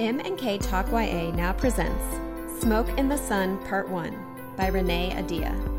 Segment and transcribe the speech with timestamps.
[0.00, 2.02] M and K Talk YA now presents
[2.58, 4.16] Smoke in the Sun Part 1
[4.56, 5.73] by Renee Ahdieh.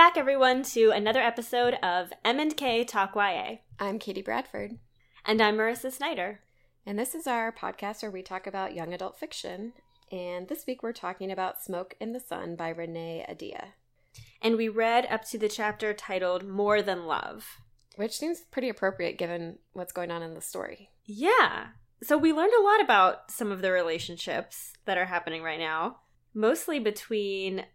[0.00, 3.56] Back, everyone, to another episode of M&K Talk YA.
[3.78, 4.78] I'm Katie Bradford,
[5.26, 6.40] And I'm Marissa Snyder.
[6.86, 9.74] and this is our podcast where we talk about young adult fiction.
[10.10, 13.72] And this week we're talking about Smoke in the Sun by Renee Ahdieh,
[14.40, 17.58] And we read up to the chapter titled More Than Love.
[17.96, 20.88] which seems pretty appropriate given what's going on in the story.
[21.04, 21.66] Yeah.
[22.02, 25.98] So we learned a lot about some of the relationships that are happening right now,
[26.32, 27.66] mostly between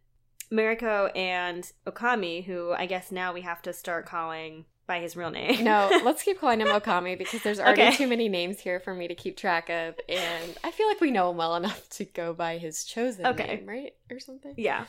[0.52, 5.32] Mariko and Okami, who I guess now we have to start calling by his real
[5.32, 5.64] name.
[5.64, 7.96] No, let's keep calling him Okami because there's already Okay.
[7.96, 11.10] too many names here for me to keep track of, and I feel like we
[11.12, 13.48] know him well enough to go by his chosen Okay.
[13.58, 14.54] name, right, or something.
[14.58, 14.86] yeah.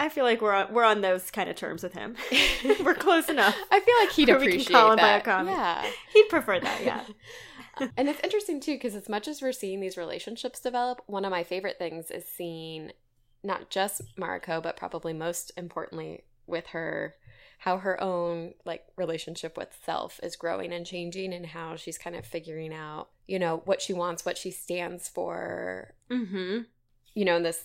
[0.00, 2.14] I feel like we're on, we're on those kind of terms with him.
[2.84, 3.56] we're close enough.
[3.72, 5.44] I feel like he'd Or we can appreciate call him by that.
[5.46, 7.02] Yeah, He'd prefer that, yeah.
[7.96, 11.30] and it's interesting too because as much as we're seeing these relationships develop, one of
[11.32, 12.92] my favorite things is seeing
[13.42, 17.14] not just Mariko, but probably most importantly with her
[17.62, 22.14] how her own like relationship with self is growing and changing and how she's kind
[22.14, 26.60] of figuring out you know what she wants what she stands for mm-hmm.
[27.14, 27.62] you know, in this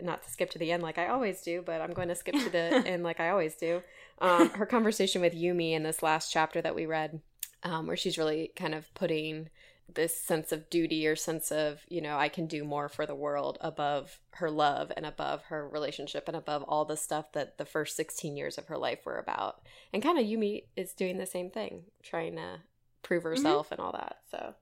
[0.00, 2.34] not to skip to the end like I always do, but I'm going to skip
[2.34, 3.82] to the end like I always do.
[4.20, 7.20] Um, her conversation with Yumi in this last chapter that we read,
[7.62, 9.50] um, where she's really kind of putting
[9.92, 13.14] this sense of duty or sense of you know I can do more for the
[13.14, 17.64] world above her love and above her relationship and above all the stuff that the
[17.64, 19.60] first 16 years of her life were about.
[19.92, 22.60] And kind of Yumi is doing the same thing, trying to
[23.02, 23.30] prove mm-hmm.
[23.30, 24.18] herself and all that.
[24.30, 24.54] So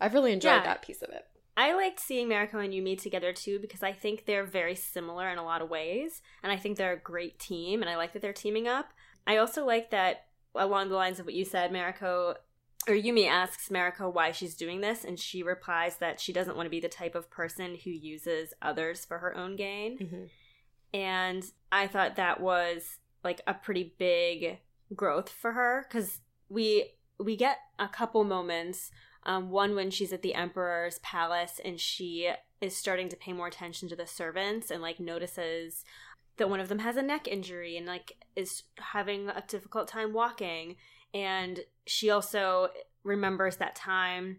[0.00, 0.64] I've really enjoyed Yeah.
[0.64, 1.26] that piece of it.
[1.56, 5.38] I liked seeing Mariko and Yumi together too because I think they're very similar in
[5.38, 8.22] a lot of ways, and I think they're a great team, and I like that
[8.22, 8.92] they're teaming up.
[9.26, 12.36] I also like that along the lines of what you said, Mariko
[12.88, 16.66] or Yumi asks Mariko why she's doing this, and she replies that she doesn't want
[16.66, 19.98] to be the type of person who uses others for her own gain.
[19.98, 20.24] Mm-hmm.
[20.94, 24.58] and I thought that was like a pretty big
[24.94, 28.90] growth for her because we we get a couple moments.
[29.24, 33.48] Um, one when she's at the emperor's palace and she is starting to pay more
[33.48, 35.84] attention to the servants and like notices
[36.38, 40.14] that one of them has a neck injury and like is having a difficult time
[40.14, 40.76] walking
[41.14, 42.68] and she also
[43.04, 44.38] remembers that time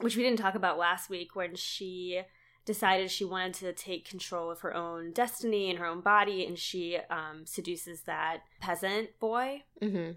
[0.00, 2.20] which we didn't talk about last week when she
[2.64, 6.58] decided she wanted to take control of her own destiny and her own body and
[6.58, 10.12] she um, seduces that peasant boy Mm-hmm.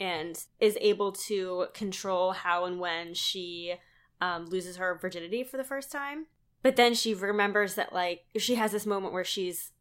[0.00, 3.74] and is able to control how and when she
[4.20, 6.26] um, loses her virginity for the first time
[6.62, 9.72] but then she remembers that like she has this moment where she's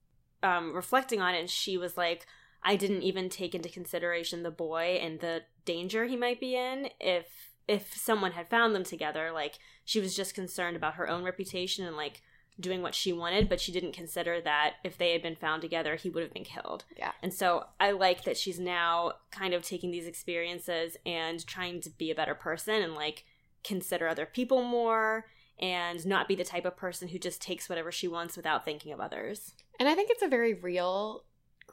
[0.43, 2.25] um, reflecting on it and she was like
[2.63, 6.89] i didn't even take into consideration the boy and the danger he might be in
[6.99, 7.25] if
[7.67, 11.85] if someone had found them together like she was just concerned about her own reputation
[11.85, 12.21] and like
[12.59, 15.95] doing what she wanted but she didn't consider that if they had been found together
[15.95, 17.11] he would have been killed Yeah.
[17.21, 21.89] and so I like that she's now kind of taking these experiences and trying to
[21.91, 23.25] be a better person and like
[23.63, 25.25] consider other people more
[25.59, 28.91] and not be the type of person who just takes whatever she wants without thinking
[28.93, 29.53] of others.
[29.79, 31.23] And I think it's a very real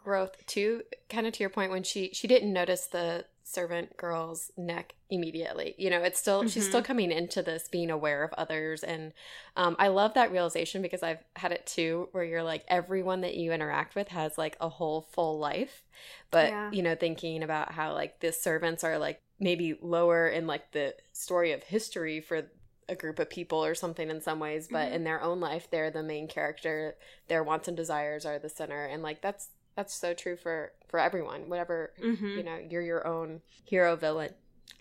[0.04, 4.50] growth too, kind of to your point when she she didn't notice the servant girl's
[4.56, 5.74] neck immediately.
[5.78, 6.66] You know, it's still she's Mhm.
[6.66, 9.12] still coming into this being aware of others and
[9.56, 13.36] um I love that realization because I've had it too where you're like everyone that
[13.36, 15.82] you interact with has like a whole full life.
[16.30, 16.70] But Yeah.
[16.70, 20.94] you know, thinking about how like the servants are like maybe lower in like the
[21.12, 22.50] story of history for
[22.88, 24.92] a group of people or something in some ways, but Mhm.
[24.92, 26.96] in their own life they're the main character
[27.28, 30.98] their wants and desires are the center and like that's that's so true for for
[31.00, 32.26] everyone whatever Mm-hmm.
[32.38, 34.30] you know you're your own hero villain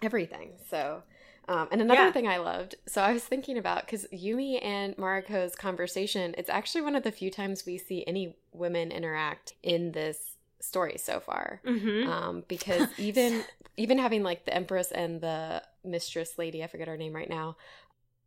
[0.02, 1.04] everything so
[1.50, 2.12] um, and another Yeah.
[2.14, 6.84] thing I loved, so I was thinking about because Yumi and Mariko's conversation, it's actually
[6.84, 11.60] one of the few times we see any women interact in this story so far.
[11.66, 12.10] Mm-hmm.
[12.10, 13.44] Um, because even
[13.76, 17.58] even having like the Empress and the Mistress Lady, I forget her name right now,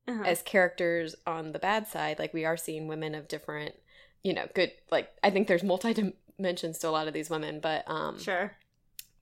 [0.07, 0.23] Uh-huh.
[0.25, 3.75] as characters on the bad side, like we are seeing women of different,
[4.23, 4.73] you know, good.
[4.91, 8.57] Like I think there's multi dimensions to a lot of these women, but um, sure.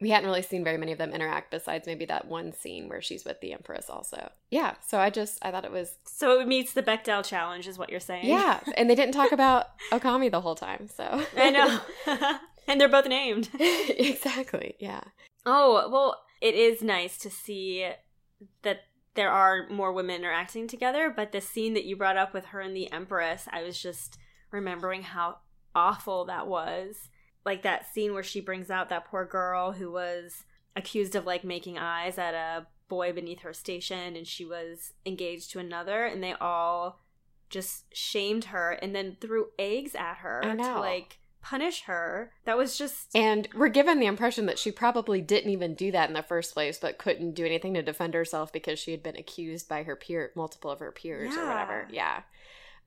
[0.00, 3.02] we hadn't really seen very many of them interact besides maybe that one scene where
[3.02, 4.30] she's with the Empress also.
[4.50, 7.78] Yeah, so I just I thought it was So it meets the Bechdel challenge is
[7.78, 8.26] what you're saying.
[8.26, 11.80] Yeah, and they didn't talk about Okami the whole time, so I know.
[12.68, 13.50] and they're both named.
[13.58, 14.76] exactly.
[14.78, 15.02] Yeah.
[15.46, 17.88] Oh, well, it is nice to see
[18.62, 18.84] that
[19.14, 22.60] there are more women interacting together, but the scene that you brought up with her
[22.60, 24.18] and the Empress, I was just
[24.50, 25.38] remembering how
[25.74, 27.08] awful that was.
[27.44, 30.44] Like that scene where she brings out that poor girl who was
[30.76, 35.50] accused of like making eyes at a boy beneath her station and she was engaged
[35.50, 37.00] to another and they all
[37.50, 42.32] just shamed her and then threw eggs at her to like punish her.
[42.46, 46.08] That was just And we're given the impression that she probably didn't even do that
[46.08, 49.16] in the first place, but couldn't do anything to defend herself because she had been
[49.16, 51.42] accused by her peer multiple of her peers Yeah.
[51.44, 51.88] or whatever.
[51.90, 52.22] Yeah.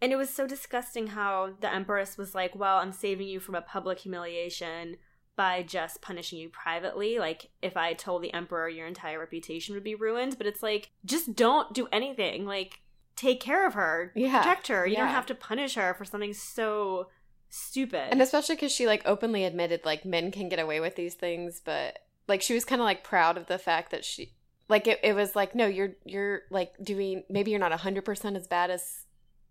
[0.01, 3.55] And it was so disgusting how the Empress was like, Well, I'm saving you from
[3.55, 4.97] a public humiliation
[5.35, 7.19] by just punishing you privately.
[7.19, 10.37] Like, if I told the Emperor, your entire reputation would be ruined.
[10.37, 12.45] But it's like, just don't do anything.
[12.45, 12.81] Like,
[13.15, 14.39] take care of her, Yeah.
[14.39, 14.85] protect her.
[14.87, 17.07] You don't have to punish her for something so
[17.49, 18.09] stupid.
[18.11, 21.61] And especially because she like openly admitted like men can get away with these things,
[21.63, 24.33] but like she was kind of like proud of the fact that she
[24.69, 28.47] like it, it was like no you're you're like doing maybe you're not 100% as
[28.47, 29.05] bad as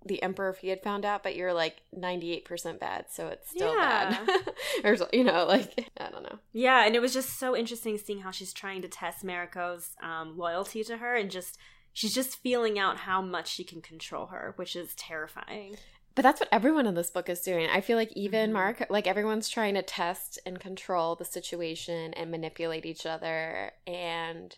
[0.06, 3.74] the emperor if he had found out but you're like 98% bad so it's still
[3.80, 4.26] Yeah.
[4.28, 4.28] bad
[4.84, 8.20] or you know like i don't know Yeah, and it was just so interesting seeing
[8.20, 11.58] how she's trying to test Mariko's um, loyalty to her and just
[11.92, 15.76] she's just feeling out how much she can control her, which is terrifying.
[16.14, 18.54] but that's what everyone in this book is doing i feel like even Mhm.
[18.54, 24.56] mark like everyone's trying to test and control the situation and manipulate each other and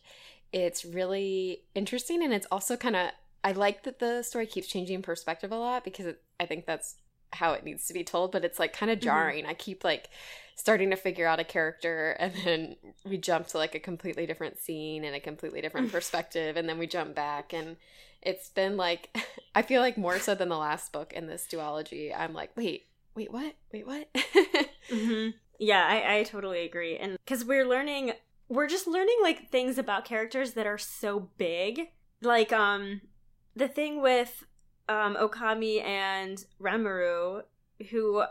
[0.53, 3.11] it's really interesting and it's also kind of
[3.45, 6.97] i like that the story keeps changing perspective a lot because it, i think that's
[7.35, 9.03] how it needs to be told but it's like kind of Mhm.
[9.03, 10.09] jarring i keep like
[10.57, 14.59] starting to figure out a character and then we jump to like a completely different
[14.59, 17.77] scene and a completely different perspective and then we jump back and
[18.23, 19.17] it's been like
[19.55, 22.87] i feel like more so than the last book in this duology i'm like wait
[23.15, 24.09] wait what wait what
[24.91, 26.97] hmm Yeah, I, I totally agree.
[26.97, 28.13] And because we're learning,
[28.49, 31.89] we're just learning like things about characters that are so big.
[32.23, 33.01] Like, um,
[33.59, 34.45] the thing with
[34.89, 37.43] um, Okami and Ranmaru,
[37.91, 38.23] who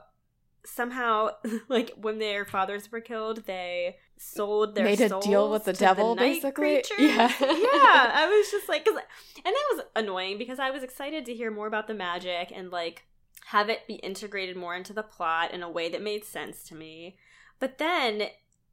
[0.65, 1.29] somehow,
[1.69, 5.73] like, when their fathers were killed, they sold their Made a deal souls with the
[5.73, 6.81] devil, night basically?
[6.81, 6.97] creatures.
[6.99, 7.31] Yeah.
[7.39, 7.39] yeah.
[8.15, 8.95] I was just like, 'cause-
[9.45, 12.71] and that was annoying because I was excited to hear more about the magic and
[12.71, 13.03] like
[13.45, 16.75] have it be integrated more into the plot in a way that made sense to
[16.75, 17.17] me.
[17.59, 18.23] But then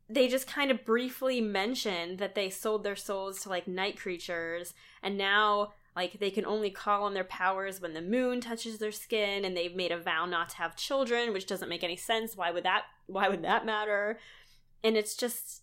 [0.09, 4.73] they just kind of briefly mentioned that they sold their souls to like night creatures
[5.03, 8.93] and now like they can only call on their powers when the moon touches their
[8.93, 12.37] skin and they've made a vow not to have children which doesn't make any sense.
[12.37, 14.19] Why would that why would that matter?
[14.83, 15.63] And it's just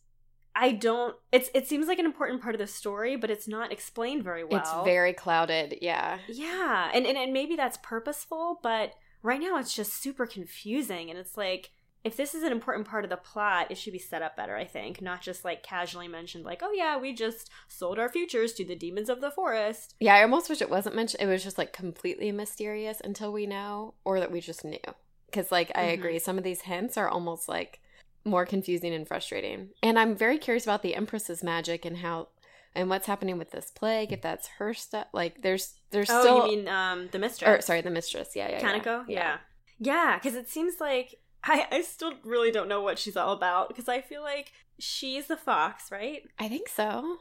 [0.53, 3.71] i don't it's it seems like an important part of the story but it's not
[3.71, 4.59] explained very well.
[4.59, 6.17] it's very clouded yeah.
[6.27, 8.93] Yeah, and, and and maybe that's purposeful, but
[9.23, 11.71] right now it's just super confusing, and it's like
[12.03, 14.55] if this is an important part of the plot, it should be set up better.
[14.55, 18.53] I think, not just like casually mentioned, like oh yeah, we just sold our futures
[18.53, 19.95] to the demons of the forest.
[19.99, 21.21] Yeah, I almost wish it wasn't mentioned.
[21.21, 24.79] It was just like completely mysterious until we know, or that we just knew.
[25.27, 25.93] Because, like, I Mhm.
[25.93, 27.79] agree, some of these hints are almost like
[28.25, 29.69] more confusing and frustrating.
[29.81, 32.27] And I'm very curious about the Empress's magic and how
[32.75, 34.11] and what's happening with this plague.
[34.13, 36.37] If that's her stuff, like, there's there's Oh, still.
[36.47, 37.59] you mean um the mistress?
[37.59, 38.35] or sorry, the mistress.
[38.35, 38.79] Yeah, yeah, yeah.
[38.79, 39.05] Kaneko?
[39.07, 39.37] Yeah,
[39.79, 43.67] yeah, because it seems like I I still really don't know what she's all about
[43.67, 46.23] because I feel like she's the fox, right?
[46.39, 47.17] I think so.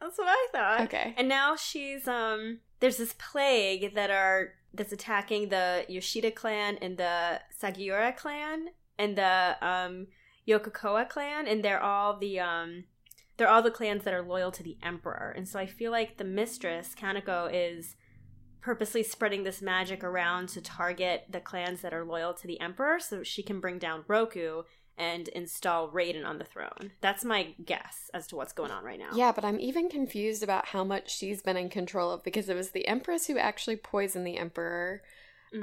[0.00, 0.80] That's what I thought.
[0.82, 1.14] Okay.
[1.16, 6.96] And now she's um there's this plague that are that's attacking the Yoshida clan and
[6.96, 10.06] the Sagiura clan and the um
[10.48, 12.84] Yokokoa clan and they're all the um
[13.36, 15.32] they're all the clans that are loyal to the emperor.
[15.36, 17.96] And so I feel like the mistress Kaneko is
[18.60, 22.98] purposely spreading this magic around to target the clans that are loyal to the emperor
[23.00, 24.62] so she can bring down Roku
[24.98, 26.92] and install Raiden on the throne.
[27.00, 29.10] That's my guess as to what's going on right now.
[29.14, 32.54] Yeah, but I'm even confused about how much she's been in control of because it
[32.56, 35.02] was the Empress who actually poisoned the Emperor.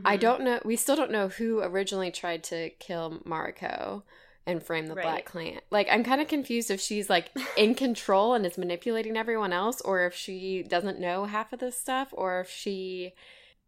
[0.04, 0.20] I Mhm.
[0.22, 0.60] don't know.
[0.66, 4.01] We still don't know who originally tried to kill Mariko
[4.48, 5.04] and frame the Right.
[5.04, 5.60] Black Clan.
[5.70, 9.82] Like, I'm kind of confused if she's like in control and is manipulating everyone else,
[9.82, 13.13] or if she doesn't know half of this stuff, or if she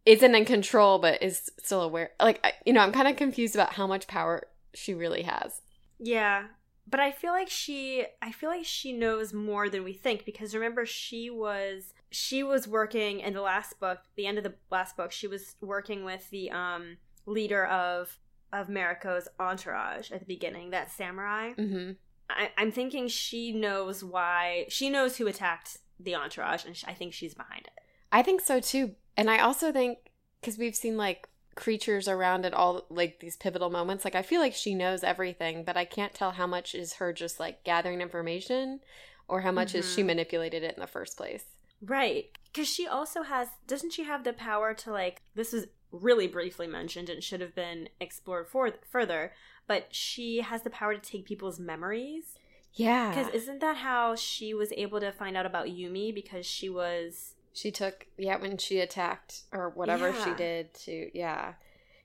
[0.05, 2.11] isn't in control but is still aware.
[2.19, 5.61] Like, I, you know, I'm kind of confused about how much power she really has.
[5.99, 6.45] Yeah.
[6.89, 10.55] But I feel like she I feel like she knows more than we think because
[10.55, 14.97] remember she was she was working in the last book, the end of the last
[14.97, 18.17] book, she was working with the um leader of
[18.51, 21.53] of Mariko's entourage at the beginning, that samurai.
[21.53, 21.91] hmm
[22.29, 24.65] I, I'm thinking she knows why.
[24.69, 27.73] She knows who attacked the entourage, and sh- I think she's behind it.
[28.11, 28.95] I think so too.
[29.17, 29.97] And I also think
[30.39, 34.39] because we've seen like creatures around at all like these pivotal moments, like I feel
[34.41, 37.99] like she knows everything, but I can't tell how much is her just like gathering
[37.99, 38.79] information
[39.27, 40.07] or how much is she Mhm.
[40.07, 41.43] manipulated it in the first place.
[41.81, 42.25] Right.
[42.45, 46.67] Because she also has, doesn't she have the power to, like, this is really briefly
[46.67, 49.33] mentioned and should have been explored for, further,
[49.67, 52.35] but she has the power to take people's memories.
[52.73, 53.09] Yeah.
[53.09, 56.13] Because isn't that how she was able to find out about Yumi?
[56.13, 57.35] Because she was.
[57.53, 61.53] She took yeah when she attacked or whatever she did to yeah.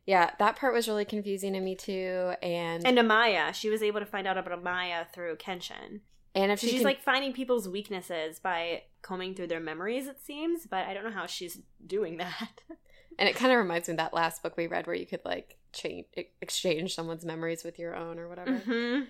[0.06, 3.54] Yeah, that part was really confusing to me too and And Amaya.
[3.54, 6.00] She was able to find out about Amaya through Kenshin.
[6.34, 10.06] and if So she she's can- like finding people's weaknesses by combing through their memories,
[10.06, 12.62] it seems, but I don't know how she's doing that.
[13.18, 15.24] and it kind of reminds me of that last book we read where you could
[15.24, 16.06] like change
[16.40, 19.00] exchange someone's memories with your own or whatever hmm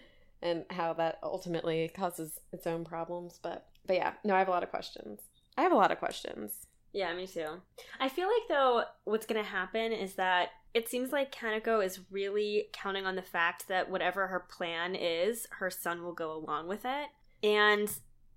[0.43, 4.53] and how that ultimately causes its own problems but but yeah, no, I have a
[4.53, 5.21] lot of questions.
[5.57, 6.67] I have a lot of questions.
[6.93, 7.61] Yeah, me too.
[8.01, 12.01] I feel like though what's going to happen is that it seems like Kaneko is
[12.11, 16.69] really counting on the fact that whatever her plan is, her son will go along
[16.69, 17.09] with it.
[17.43, 17.91] And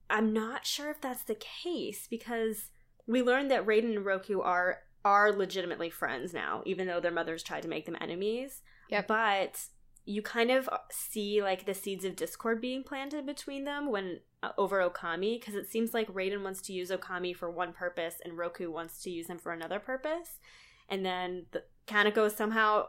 [0.10, 2.70] I'm not sure if that's the case because
[3.06, 7.44] we learned that Raiden and Roku are are legitimately friends now, even though their mothers
[7.44, 8.62] tried to make them enemies.
[8.90, 9.04] Yeah.
[9.08, 9.60] But
[10.08, 14.52] you kind of see like the seeds of discord being planted between them when uh,
[14.58, 18.38] over Okami because it seems like Raiden wants to use Okami for one purpose and
[18.38, 20.40] Roku wants to use him for another purpose,
[20.88, 22.86] and then the Kaneko is somehow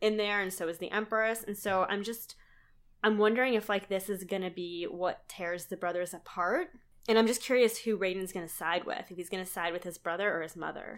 [0.00, 2.36] in there, and so is the Empress, and so I'm just
[3.04, 6.68] I'm wondering if like this is gonna be what tears the brothers apart,
[7.06, 9.98] and I'm just curious who Raiden's gonna side with, if he's gonna side with his
[9.98, 10.94] brother or his mother.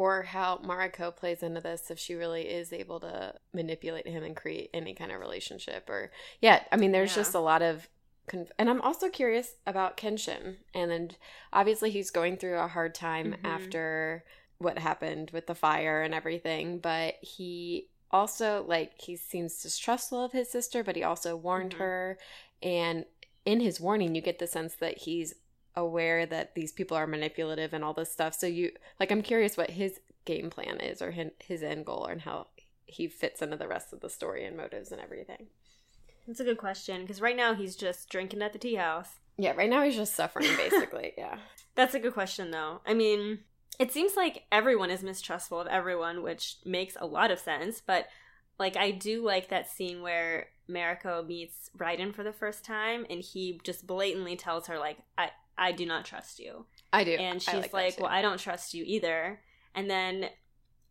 [0.00, 4.34] Or how Mariko plays into this if she really is able to manipulate him and
[4.34, 7.16] create any kind of relationship or yeah, I mean there's Yeah.
[7.22, 7.86] just a lot of
[8.26, 11.10] conf- and I'm also curious about Kenshin and then
[11.52, 13.44] obviously he's going through a hard time Mhm.
[13.46, 14.24] after
[14.56, 20.32] what happened with the fire and everything, but he also like he seems distrustful of
[20.32, 21.78] his sister, but he also warned Mhm.
[21.78, 22.18] her
[22.62, 23.04] and
[23.44, 25.34] in his warning you get the sense that he's
[25.76, 28.34] aware that these people are manipulative and all this stuff.
[28.34, 32.06] So you like I'm curious what his game plan is or his, his end goal
[32.06, 32.48] and how
[32.86, 35.46] he fits into the rest of the story and motives and everything.
[36.26, 39.18] That's a good question because right now he's just drinking at the tea house.
[39.38, 41.12] Yeah, right now he's just suffering basically.
[41.16, 41.38] yeah.
[41.74, 42.80] That's a good question, though.
[42.84, 43.40] I mean,
[43.78, 47.80] it seems like everyone is mistrustful of everyone, which makes a lot of sense.
[47.84, 48.08] But
[48.58, 53.20] like, I do like that scene where Mariko meets Raiden for the first time, and
[53.20, 57.12] he just blatantly tells her, like, "I, I do not trust you," I do.
[57.12, 58.02] and she's like, too.
[58.02, 59.40] "Well, I don't trust you either."
[59.74, 60.30] And then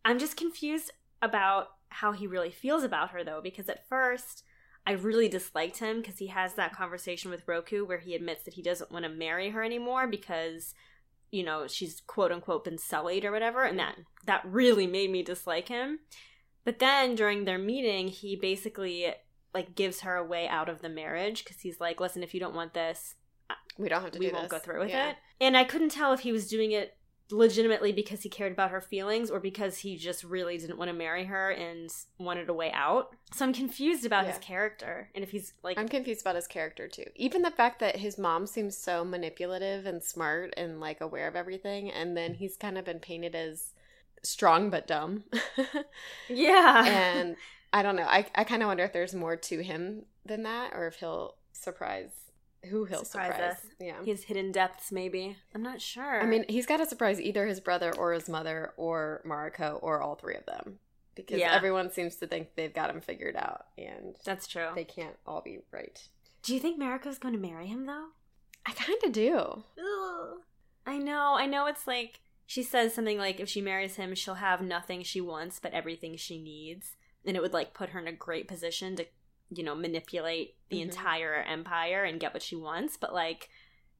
[0.04, 4.44] I'm just confused about how he really feels about her, though, because at first.
[4.86, 8.54] I really disliked him because he has that conversation with Roku where he admits that
[8.54, 10.74] he doesn't want to marry her anymore because
[11.30, 13.96] you know she's quote unquote been sullied or whatever and that
[14.26, 16.00] that really made me dislike him
[16.64, 19.12] but then during their meeting he basically
[19.54, 22.40] like gives her a way out of the marriage because he's like listen if you
[22.40, 23.14] don't want this
[23.78, 24.52] we don't have to we do won't this.
[24.52, 25.10] go through with Yeah.
[25.10, 26.96] it and i couldn't tell if he was doing it
[27.32, 30.92] legitimately because he cared about her feelings or because he just really didn't want to
[30.92, 35.30] marry her and wanted a way out so i'm confused about his character and if
[35.30, 37.04] he's like I'm confused about his character too.
[37.14, 41.36] Even the fact that his mom seems so manipulative and smart and like aware of
[41.36, 43.72] everything, and then he's kind of been painted as
[44.24, 45.22] strong but dumb.
[46.28, 47.36] yeah and
[47.72, 48.06] I don't know.
[48.08, 51.36] I I kind of wonder if there's more to him than that, or if he'll
[51.52, 52.10] surprise
[52.68, 53.52] who he'll Surprise surprise.
[53.52, 53.60] us.
[53.80, 54.02] Yeah.
[54.04, 57.58] his hidden depths maybe i'm not sure I mean, he's got to surprise either his
[57.60, 60.78] brother or his mother or Mariko or all three of them
[61.14, 61.54] because Yeah.
[61.54, 65.40] everyone seems to think they've got him figured out, and that's true they can't all
[65.40, 66.00] be right.
[66.42, 68.06] Do you think Mariko's going to marry him though?
[68.66, 69.64] I kind of do.
[70.86, 71.34] I know.
[71.34, 75.02] I know it's like she says something like if she marries him, she'll have nothing
[75.02, 78.48] she wants but everything she needs, and it would like put her in a great
[78.48, 79.06] position to,
[79.50, 80.82] you know, manipulate the Mhm.
[80.82, 83.48] entire empire and get what she wants, but like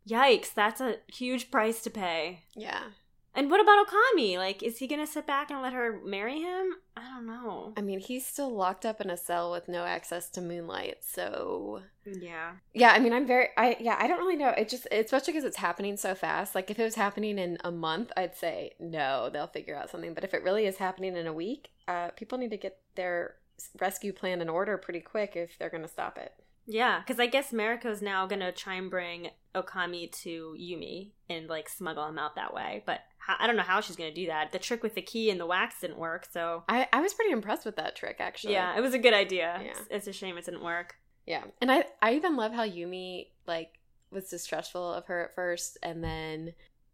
[0.08, 2.44] yikes, that's a huge price to pay.
[2.54, 2.90] Yeah.
[3.32, 4.36] And what about Okami?
[4.38, 6.76] Like is he going to sit back and let her marry him?
[6.96, 7.72] I don't know.
[7.76, 11.82] I mean, he's still locked up in a cell with no access to moonlight, so
[12.04, 12.56] Yeah.
[12.74, 12.90] yeah.
[12.90, 14.48] I mean, I'm very, I yeah, I don't really know.
[14.50, 16.54] It just, especially because it's happening so fast.
[16.56, 20.12] Like, if it was happening in a month, I'd say no, they'll figure out something.
[20.12, 23.36] But if it really is happening in a week, uh, people need to get their
[23.80, 26.32] rescue plan in order pretty quick if they're going to stop it.
[26.66, 31.68] Yeah, because I guess Mariko's now gonna try and bring Okami to Yumi and like
[31.68, 32.84] smuggle him out that way.
[32.86, 34.52] But I don't know how she's gonna do that.
[34.52, 37.32] The trick with the key and the wax didn't work, so I, I was pretty
[37.32, 38.52] impressed with that trick, actually.
[38.52, 39.60] yeah, it was a good idea.
[39.64, 39.70] Yeah.
[39.70, 40.94] It's, it's a shame it didn't work.
[41.26, 41.42] Yeah.
[41.60, 43.80] And I I even love how Yumi like
[44.12, 46.52] was distrustful of her at first and then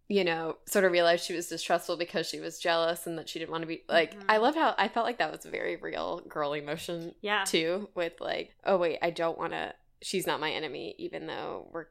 [0.09, 3.39] you know, sort of realized she was distrustful because she was jealous and that she
[3.41, 4.25] didn't want to be like Mhm.
[4.29, 7.45] I love how I felt like that was a very real girl emotion Yeah.
[7.45, 11.69] too with like, oh wait, I don't want to she's not my enemy even though
[11.73, 11.87] we're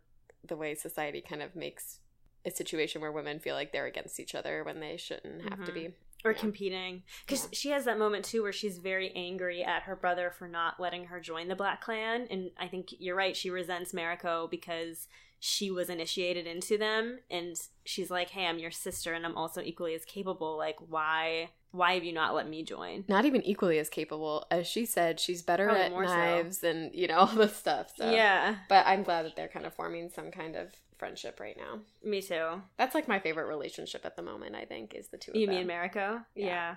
[0.48, 2.00] the way society kind of makes
[2.46, 5.72] a situation where women feel like they're against each other when they shouldn't have to
[5.72, 5.74] Mhm.
[5.74, 5.94] be.
[6.24, 6.38] or Yeah.
[6.40, 7.50] competing because Yeah.
[7.54, 11.06] she has that moment too where she's very angry at her brother for not letting
[11.06, 15.08] her join the black clan and i think you're right she resents mariko because
[15.48, 19.62] she was initiated into them and she's like hey i'm your sister and i'm also
[19.62, 23.78] equally as capable like why why have you not let me join Not even equally
[23.78, 25.20] as capable as she said.
[25.20, 26.16] She's better Probably at more so.
[26.16, 27.92] knives and you know all this stuff.
[27.98, 28.10] So.
[28.10, 31.82] yeah But I'm glad that they're kind of forming some kind of friendship right now.
[32.02, 34.56] me too That's like my favorite relationship at the moment.
[34.56, 35.32] I think is the two.
[35.32, 35.56] Of you them.
[35.58, 36.46] mean mariko Yeah.
[36.46, 36.76] yeah.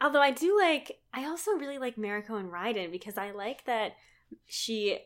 [0.00, 3.94] although i do like i also really like mariko and raiden because i like that
[4.46, 4.98] she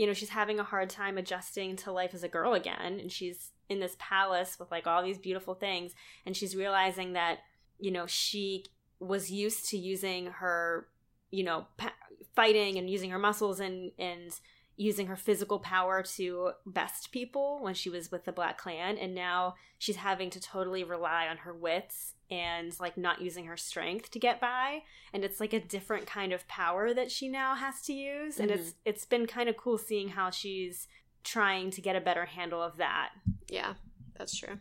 [0.00, 3.12] you know she's having a hard time adjusting to life as a girl again and
[3.12, 5.92] she's in this palace with like all these beautiful things
[6.24, 7.40] and she's realizing that
[7.78, 8.64] you know she
[8.98, 10.88] was used to using her
[11.30, 11.92] you know pa-
[12.34, 14.40] fighting and using her muscles and and
[14.78, 19.14] using her physical power to best people when she was with the black clan and
[19.14, 24.10] now she's having to totally rely on her wits and like not using her strength
[24.10, 24.82] to get by
[25.12, 28.50] and it's like a different kind of power that she now has to use and
[28.50, 30.86] it's it's been kind of cool seeing how she's
[31.24, 33.10] trying to get a better handle of that
[33.50, 33.74] Yeah,
[34.16, 34.58] that's true.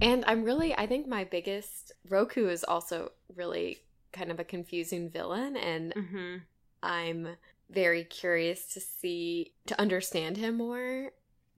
[0.00, 3.78] And I'm really, I think my biggest Roku is also really
[4.12, 6.36] kind of a confusing villain, and mm-hmm.
[6.82, 7.28] I'm
[7.70, 11.10] very curious to see to understand him more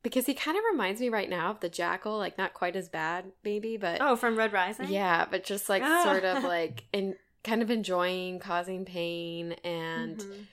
[0.08, 2.88] because he kind of reminds me right now of the Jackal, like not quite as
[2.88, 6.02] bad, maybe, but oh from red rising yeah, but just like Ah.
[6.04, 10.46] sort of like in kind of enjoying causing pain and Mhm.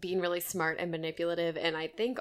[0.00, 2.18] being really smart and manipulative and i think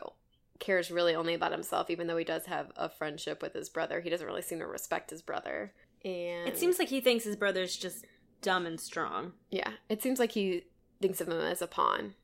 [0.60, 4.02] cares really only about himself even though he does have a friendship with his brother
[4.02, 7.36] he doesn't really seem to respect his brother and it seems like he thinks his
[7.36, 8.06] brother's just
[8.42, 10.64] dumb and strong yeah it seems like he
[11.02, 12.16] thinks of him as a pawn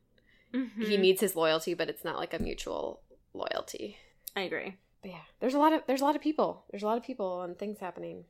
[0.52, 0.98] he Mhm.
[1.00, 3.00] needs his loyalty but it's not like a mutual
[3.34, 3.96] loyalty
[4.36, 4.76] i agree.
[5.02, 6.64] But yeah there's a lot of there's a lot of people.
[6.70, 8.24] There's a lot of people and things happening.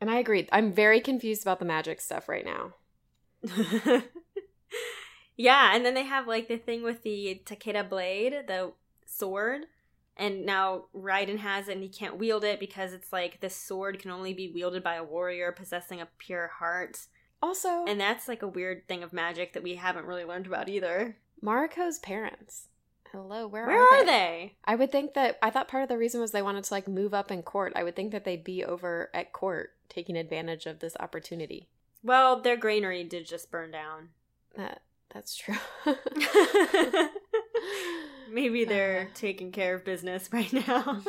[0.00, 0.48] And i agree.
[0.52, 2.74] I'm very confused about the magic stuff right now.
[5.40, 8.72] Yeah, and then they have like the thing with the Takeda blade, the
[9.06, 9.62] sword,
[10.14, 13.98] and now Raiden has it and he can't wield it because it's like this sword
[13.98, 17.06] can only be wielded by a warrior possessing a pure heart.
[17.42, 20.68] also And that's like a weird thing of magic that we haven't really learned about
[20.68, 21.16] either.
[21.42, 22.66] mariko's parents
[23.12, 24.54] hello where, Where are they?
[24.64, 26.86] I would think that I thought part of the reason was they wanted to like
[26.88, 27.72] move up in court.
[27.76, 31.68] I would think that they'd be over at court taking advantage of this opportunity.
[32.02, 34.10] Well, their granary did just burn down.
[34.56, 35.56] That that's true.
[38.30, 39.14] Maybe they're Uh.
[39.14, 41.02] taking care of business right now.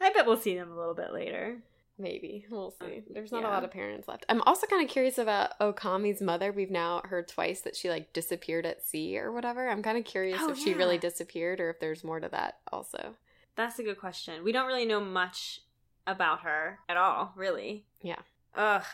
[0.00, 1.58] I bet we'll see them a little bit later.
[1.98, 3.02] Maybe we'll uh, see.
[3.10, 4.24] There's not a lot of parents left.
[4.28, 6.50] I'm also kind of curious about Okami's mother.
[6.50, 9.68] We've now heard twice that she like disappeared at sea or whatever.
[9.68, 12.58] I'm kind of curious Oh, if she really disappeared or if there's more to that
[12.72, 13.14] also.
[13.56, 14.42] That's a good question.
[14.42, 15.60] We don't really know much
[16.06, 17.84] about her at all, really.
[18.00, 18.20] Yeah.
[18.54, 18.84] Ugh.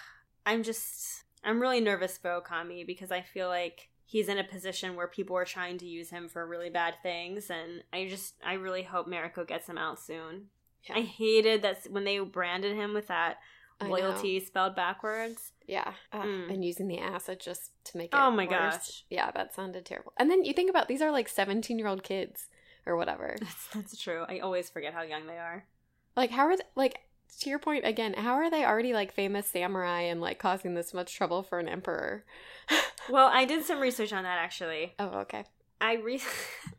[0.45, 4.97] I'm just I'm really nervous for Okami because I feel like he's in a position
[4.97, 8.55] where people are trying to use him for really bad things and I just I
[8.55, 10.47] really hope Mariko gets him out soon.
[10.97, 13.39] I hated that when they branded him with that
[13.81, 15.53] loyalty spelled backwards.
[15.67, 16.51] Yeah, uh, Mm.
[16.55, 18.17] and using the acid just to make it.
[18.19, 18.51] Oh my worse.
[18.77, 19.05] gosh.
[19.11, 20.13] Yeah, that sounded terrible.
[20.17, 22.49] And then you think about these are like 17 year old kids
[22.87, 23.37] or whatever.
[23.41, 24.25] That's, that's true.
[24.29, 25.65] I always forget how young they are.
[26.17, 27.01] Like, how are they, like
[27.41, 28.15] to your point again?
[28.15, 31.69] How are they already like famous samurai and like causing this much trouble for an
[31.69, 32.25] emperor?
[33.11, 34.95] Well, I did some research on that actually.
[34.99, 35.45] oh, okay.
[35.81, 36.21] I re-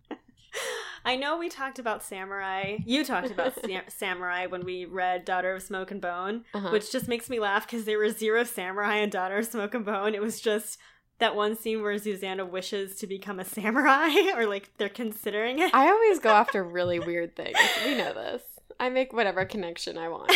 [1.10, 2.78] I know we talked about samurai.
[2.86, 6.70] You talked about sam- samurai when we read Daughter of Smoke and Bone, Uh-huh.
[6.70, 9.84] which just makes me laugh because there were zero samurai in Daughter of Smoke and
[9.86, 10.14] Bone.
[10.14, 10.78] It was just
[11.18, 15.74] that one scene where Zuzana wishes to become a samurai, or like they're considering it.
[15.74, 17.58] I always go after really weird things.
[17.86, 18.44] We know this.
[18.80, 20.32] I make whatever connection I want.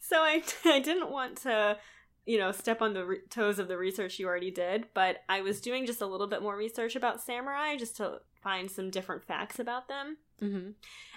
[0.00, 1.78] so I, I didn't want to
[2.26, 5.40] you know step on the re- toes of the research you already did but i
[5.40, 9.24] was doing just a little bit more research about samurai just to find some different
[9.24, 10.18] facts about them.
[10.38, 10.70] Hmm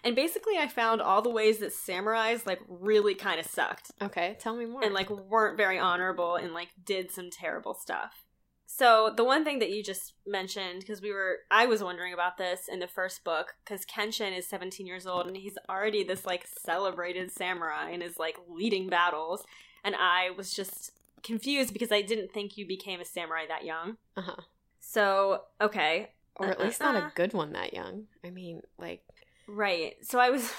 [0.04, 3.92] and basically i found all the ways that samurais like really kind of sucked.
[4.02, 4.84] Okay, tell me more.
[4.84, 8.24] and like weren't very honorable and like did some terrible stuff.
[8.72, 12.38] So the one thing that you just mentioned because we were i was wondering about
[12.38, 16.26] this in the first book because kenshin is 17 years old and he's already this
[16.26, 19.44] like celebrated samurai and is like leading battles.
[19.84, 20.92] And i was just
[21.24, 24.42] confused because i didn't think you became a samurai that young uh-huh.
[24.80, 28.06] so okay or at least not a good one that young.
[28.26, 29.04] I mean, like
[29.48, 29.96] right.
[30.02, 30.52] So I was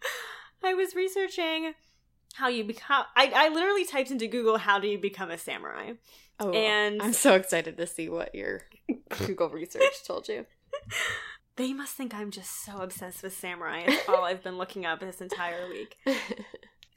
[0.62, 1.72] I was researching
[2.34, 5.92] how you become I, I literally typed into Google how do you become a samurai.
[6.38, 8.62] oh, And- I'm so excited to see what your
[9.26, 10.46] Google research told you.
[11.56, 13.84] They must think I'm just so obsessed with samurai.
[13.86, 15.96] It's all I've been looking up this entire week.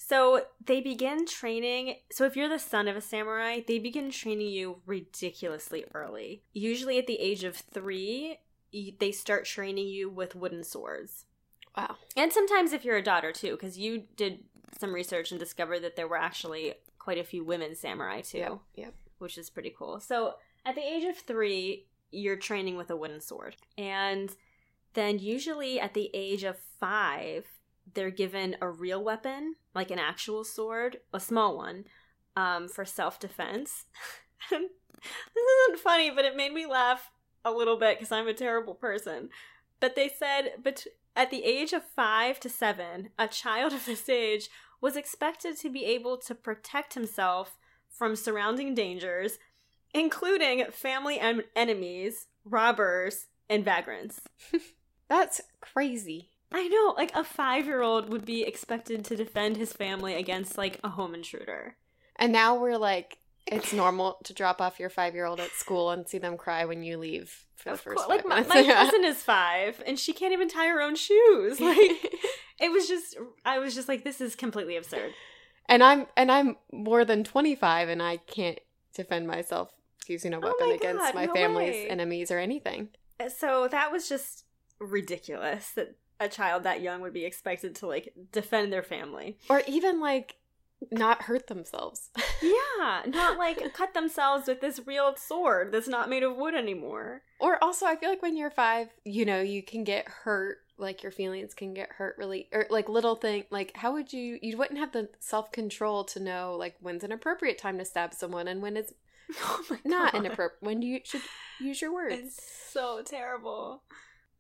[0.08, 1.96] So they begin training.
[2.12, 6.44] So if you're the son of a samurai, they begin training you ridiculously early.
[6.54, 8.38] Usually at the age of three,
[8.72, 11.26] they start training you with wooden swords.
[11.76, 11.96] wow.
[12.16, 14.46] And sometimes if you're a daughter too, because you did
[14.80, 18.60] some research and discovered that there were actually quite a few women samurai too, Yep.
[18.76, 18.94] Yep.
[19.20, 20.00] which is pretty cool.
[20.00, 23.58] So at the age of three, you're training with a wooden sword.
[23.78, 24.34] And
[24.94, 27.46] then usually at the age of five,
[27.94, 31.86] they're given a real weapon, like an actual sword, a small one,
[32.36, 33.86] um, for self defense.
[34.50, 37.12] this isn't funny, but it made me laugh
[37.46, 39.30] a little bit because I'm a terrible person.
[39.80, 44.08] But they said, but at the age of five to seven, a child of this
[44.10, 44.50] age
[44.82, 47.58] was expected to be able to protect himself
[47.90, 49.40] from surrounding dangers,
[49.94, 54.22] including family en- enemies, robbers, and vagrants.
[55.08, 56.30] That's crazy.
[56.52, 60.58] I know, like a five year old would be expected to defend his family against
[60.58, 61.76] like a home intruder.
[62.16, 65.92] And now we're like, it's normal to drop off your five year old at school
[65.92, 69.04] and see them cry when you leave for the first course, like my, my cousin
[69.06, 71.60] is five and she can't even tie her own shoes.
[71.60, 71.78] Like
[72.60, 75.12] it was just, I was just like, this is completely absurd.
[75.68, 78.60] and I'm and I'm more than twenty five, and I can't
[78.94, 79.72] defend myself
[80.08, 81.90] using a Oh weapon my against God, my no family's way.
[81.90, 82.90] enemies or anything.
[83.20, 84.46] Uh, so that was just
[84.80, 89.38] ridiculous that a child that young would be expected to like defend their family.
[89.50, 90.36] Or even like
[90.92, 92.10] not hurt themselves.
[92.40, 97.24] Yeah, not like cut themselves with this real sword that's not made of wood anymore.
[97.40, 100.60] Or also, I feel like when you're five, you know, you can get hurt.
[100.78, 103.46] Like your feelings can get hurt really, or like little thing.
[103.50, 104.38] Like how would you?
[104.44, 108.14] You wouldn't have the self control to know like when's an appropriate time to stab
[108.14, 108.94] someone and when it's
[109.42, 110.62] Oh not inappropriate.
[110.62, 111.22] When do you should
[111.60, 112.16] use your words.
[112.20, 113.82] It's so terrible.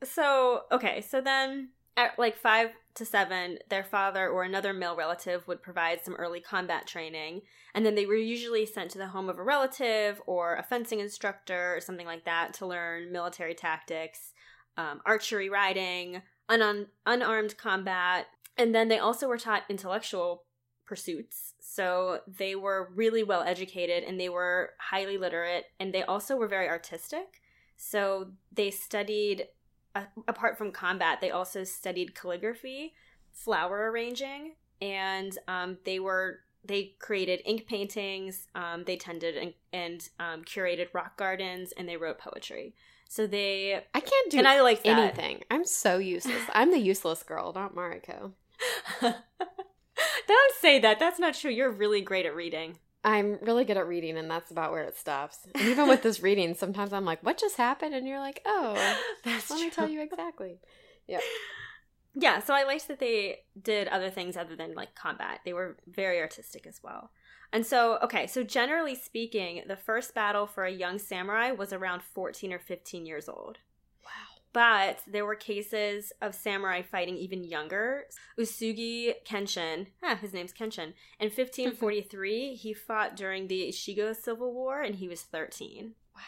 [0.03, 5.47] So, okay, so then at like five to seven, their father or another male relative
[5.47, 7.41] would provide some early combat training.
[7.73, 10.99] And then they were usually sent to the home of a relative or a fencing
[10.99, 14.33] instructor or something like that to learn military tactics,
[14.77, 18.27] um, archery riding, unan- unarmed combat.
[18.57, 20.43] And then they also were taught intellectual
[20.86, 21.53] pursuits.
[21.60, 26.47] So they were really well educated and they were highly literate and they also were
[26.47, 27.41] very artistic.
[27.75, 29.47] So they studied,
[29.97, 32.93] a apart from combat, they also studied calligraphy,
[33.31, 38.47] flower arranging, and um, they were they created ink paintings.
[38.55, 42.75] Um, they tended and, and um, curated rock gardens, and they wrote poetry.
[43.10, 44.97] So they I can't do and I like that.
[44.97, 45.43] anything.
[45.49, 46.43] I'm so useless.
[46.53, 48.33] I'm the useless girl, not Mariko.
[49.01, 50.99] Don't say that.
[50.99, 51.51] That's not true.
[51.51, 52.79] You're really great at reading.
[53.07, 55.47] I'm really good at reading, and that's about where it stops.
[55.55, 58.73] And even with this reading, sometimes I'm like, "What just happened?" And you're like, "Oh,
[59.23, 60.59] That's let me tell you exactly."
[61.07, 61.21] Yeah,
[62.19, 65.41] yeah, so I liked that they did other things other than like combat.
[65.45, 67.11] They were very artistic as well.
[67.53, 72.01] And so, okay, so generally speaking, the first battle for a young samurai was around
[72.03, 73.59] 14 or 15 years old.
[74.57, 78.05] But there were cases of samurai fighting even younger.
[78.39, 80.93] Uesugi Kenshin, ah, his name's Kenshin.
[81.19, 85.91] In 1543, he fought during the Echigo Civil War and he was 13.
[86.15, 86.21] Wow.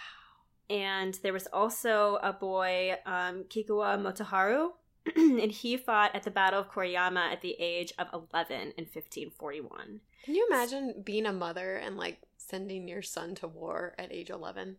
[0.69, 4.73] And there was also a boy, um, Kikkawa Motoharu,
[5.15, 10.01] and he fought at the Battle of Koriyama at the age of 11 in 1541.
[10.23, 14.29] Can you imagine being a mother and like sending your son to war at age
[14.29, 14.75] 11?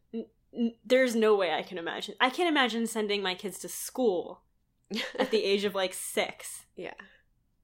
[0.56, 2.14] N- There's no way I can imagine.
[2.20, 4.42] I can't imagine sending my kids to school
[5.18, 6.94] at the age of like six yeah,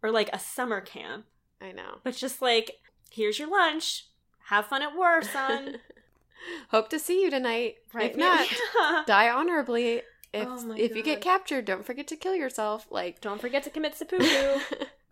[0.03, 1.27] or like a summer camp.
[1.61, 1.99] I know.
[2.05, 2.73] But just like,
[3.11, 4.07] here's your lunch.
[4.45, 5.77] Have fun at war, son.
[6.71, 7.77] Hope to see you tonight.
[7.93, 8.11] right?
[8.13, 8.47] If not,
[8.81, 9.03] Yeah.
[9.07, 10.03] die honorably.
[10.33, 12.87] If Oh if you get captured, don't forget to kill yourself.
[12.91, 14.61] Like, Don't forget to commit seppuku.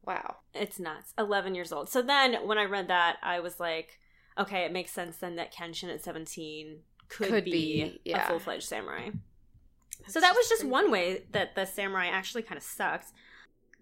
[0.04, 0.36] wow.
[0.52, 1.14] it's nuts.
[1.18, 1.88] 11 years old.
[1.88, 3.98] So then when I read that, I was like,
[4.38, 8.24] okay, it makes sense then that Kenshin at 17 could, Could be, be, yeah.
[8.24, 9.10] a full fledged samurai.
[10.06, 10.70] so That's that was just crazy.
[10.70, 13.12] one way that the samurai actually kind of sucked.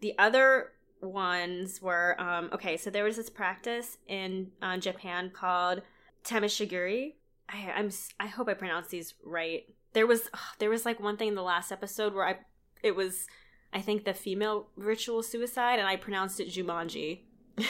[0.01, 5.83] The other ones were um, okay, so there was this practice in uh, Japan called
[6.25, 7.15] tameshigiri.
[7.49, 9.65] I, I'm I hope I pronounced these right.
[9.93, 12.37] There was ugh, there was like one thing in the last episode where I
[12.83, 13.27] it was
[13.73, 17.21] I think the female ritual suicide and I pronounced it Jumanji,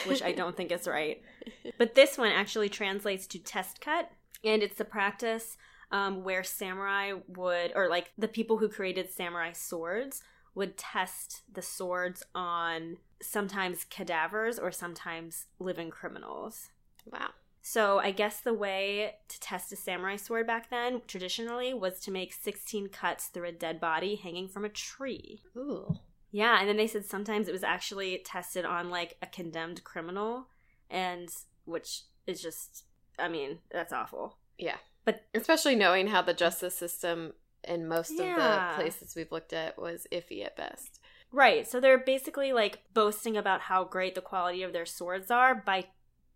[0.05, 1.21] which I don't think is right.
[1.77, 4.11] But this one actually translates to test cut,
[4.43, 5.57] and it's the practice
[5.91, 10.23] um, where samurai would, or like the people who created samurai swords
[10.55, 16.69] would test the swords on sometimes cadavers or sometimes living criminals.
[17.11, 17.29] Wow.
[17.65, 22.11] So I guess the way to test a samurai sword back then, traditionally, was to
[22.11, 25.41] make 16 cuts through a dead body hanging from a tree.
[25.55, 25.95] Ooh.
[26.29, 30.47] Yeah, and then they said sometimes it was actually tested on like a condemned criminal,
[30.89, 31.29] and
[31.63, 32.83] which is just,
[33.19, 34.37] I mean, that's awful.
[34.57, 34.77] Yeah.
[35.05, 39.77] But Especially knowing how the justice system in most of the places we've looked at
[39.77, 40.99] was iffy at best.
[41.31, 45.55] right, so they're basically like boasting about how great the quality of their swords are
[45.55, 45.85] by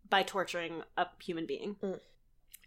[0.10, 1.76] by torturing a human being.
[1.84, 2.00] Mm.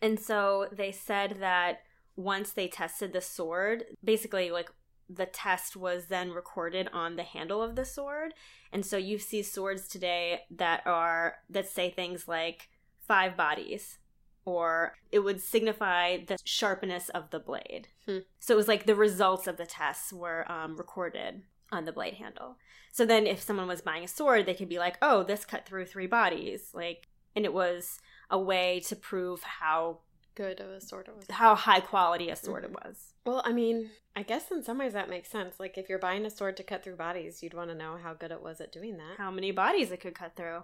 [0.02, 1.80] And so they said that
[2.16, 4.70] once they tested the sword, basically like
[5.08, 8.34] the test was then recorded on the handle of the sword.
[8.72, 12.68] And so you see swords today that are that say things like
[13.00, 13.98] five bodies
[14.44, 17.88] or it would signify the sharpness of the blade.
[18.06, 18.18] Hmm.
[18.38, 22.14] So it was like the results of the tests were um, recorded on the blade
[22.14, 22.56] handle.
[22.92, 25.66] So then if someone was buying a sword, they could be like, "Oh, this cut
[25.66, 27.98] through three bodies." Like and it was
[28.30, 30.00] a way to prove how
[30.34, 31.26] Good of a sword it was.
[31.30, 33.14] how high quality a sword it was.
[33.26, 35.60] Well, I mean, I guess in some ways that makes sense.
[35.60, 38.14] Like if you're buying a sword to cut through bodies, you'd want to know how
[38.14, 39.18] good it was at doing that.
[39.18, 40.62] How many bodies it could cut through.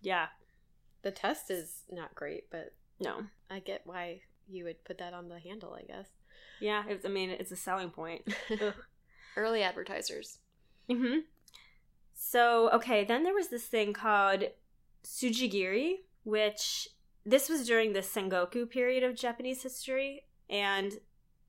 [0.00, 0.26] Yeah.
[1.02, 3.24] The test is not great, but No.
[3.50, 6.08] I get why you would put that on the handle, I guess.
[6.60, 8.22] Yeah, it's, I mean, it's a selling point.
[9.36, 10.38] Early advertisers.
[10.88, 11.18] hmm
[12.14, 14.44] So, okay, then there was this thing called
[15.04, 16.88] Tsujigiri, which
[17.26, 20.92] this was during the Sengoku period of Japanese history, and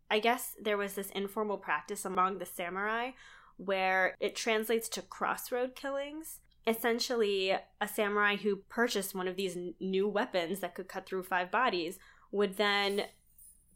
[0.10, 3.12] I guess there was this informal practice among the samurai
[3.58, 6.39] where it translates to crossroad killings.
[6.67, 11.23] Essentially, a samurai who purchased one of these n- new weapons that could cut through
[11.23, 11.99] five bodies
[12.32, 13.04] would then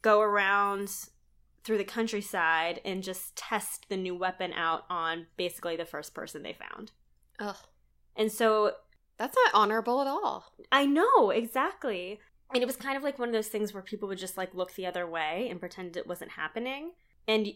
[0.01, 0.89] go around
[1.63, 6.41] through the countryside and just test the new weapon out on basically the first person
[6.41, 6.91] they found.
[7.39, 7.57] Ugh.
[8.15, 8.73] And so
[9.17, 10.53] That's not honorable at all.
[10.71, 12.19] I know, exactly.
[12.53, 14.55] And it was kind of like one of those things where people would just like
[14.55, 16.93] look the other way and pretend it wasn't happening.
[17.27, 17.49] And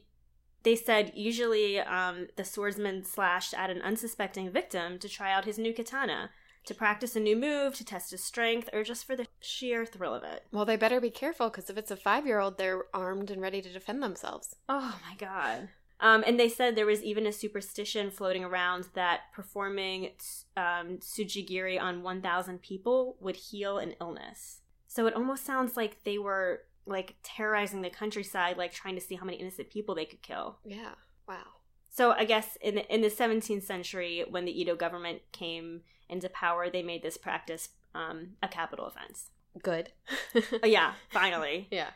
[0.63, 5.57] they said usually um, the swordsman slashed at an unsuspecting victim to try out his
[5.57, 6.29] new katana,
[6.65, 10.13] to practice a new move, to test his strength, or just for the sheer thrill
[10.13, 10.45] of it.
[10.51, 13.41] Well, they better be careful because if it's a five year old, they're armed and
[13.41, 14.55] ready to defend themselves.
[14.69, 15.69] Oh my god.
[15.99, 20.11] Um, and they said there was even a superstition floating around that performing
[20.57, 24.59] um, tsujigiri on 1,000 people would heal an illness.
[24.87, 29.15] So it almost sounds like they were like terrorizing the countryside, like trying to see
[29.15, 30.57] how many innocent people they could kill.
[30.65, 30.95] Yeah.
[31.27, 31.43] Wow.
[31.89, 36.29] So I guess in the, in the 17th century, when the Edo government came into
[36.29, 39.29] power, they made this practice um, a capital offense.
[39.61, 39.91] Good.
[40.35, 41.67] Oh, yeah, finally.
[41.71, 41.91] yeah.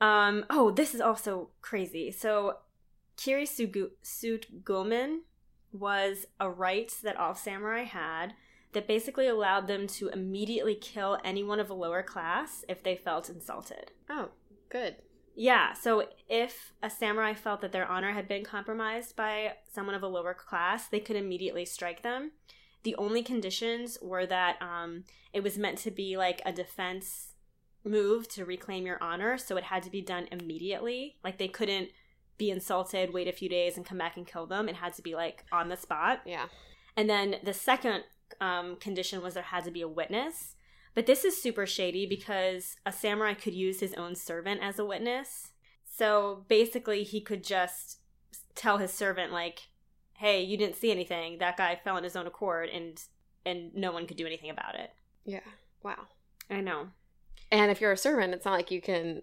[0.00, 2.10] Um, oh, this is also crazy.
[2.10, 2.58] So,
[3.16, 5.20] Kirisutsugomen
[5.72, 8.34] was a right that all samurai had
[8.76, 13.30] that basically allowed them to immediately kill anyone of a lower class if they felt
[13.30, 13.90] insulted.
[14.10, 14.28] Oh,
[14.68, 14.96] good.
[15.34, 20.02] Yeah, so if a samurai felt that their honor had been compromised by someone of
[20.02, 22.32] a lower class, they could immediately strike them.
[22.82, 27.28] The only conditions were that um, it was meant to be like a defense
[27.82, 31.16] move to reclaim your honor, so it had to be done immediately.
[31.24, 31.88] Like they couldn't
[32.36, 34.68] be insulted, wait a few days, and come back and kill them.
[34.68, 36.20] It had to be like on the spot.
[36.26, 36.48] Yeah.
[36.94, 38.04] And then the second
[38.40, 40.56] um, condition was there had to be a witness.
[40.94, 44.84] But this is super shady because a samurai could use his own servant as a
[44.84, 45.52] witness.
[45.84, 47.98] So basically, he could just
[48.54, 49.68] tell his servant, like,
[50.14, 51.38] "Hey, you didn't see anything.
[51.38, 53.02] That guy fell on his own accord, and
[53.44, 54.90] and no one could do anything about it."
[55.24, 55.40] Yeah.
[55.82, 56.06] Wow.
[56.48, 56.88] I know.
[57.50, 59.22] And if you're a servant, it's not like you can,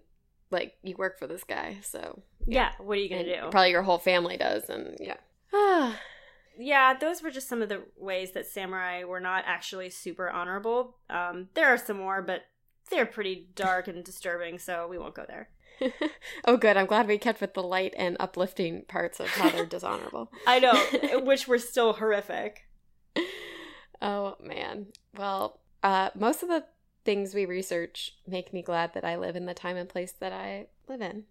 [0.50, 1.78] like, you work for this guy.
[1.82, 2.72] So, Yeah.
[2.78, 3.50] What are you gonna and do?
[3.50, 4.70] Probably your whole family does.
[4.70, 5.16] And yeah.
[6.54, 6.60] Ah.
[6.60, 10.96] yeah, those were just some of the ways that samurai were not actually super honorable.
[11.10, 12.42] Um, there are some more, but
[12.90, 15.48] they're pretty dark and disturbing, so we won't go there.
[16.44, 16.76] oh, good.
[16.76, 20.30] I'm glad we kept with the light and uplifting parts of how they're dishonorable.
[20.46, 22.68] I know, which were still horrific.
[24.00, 24.86] Oh, man.
[25.16, 26.64] Well, uh, most of the
[27.04, 30.32] things we research make me glad that I live in the time and place that
[30.32, 31.24] I live in.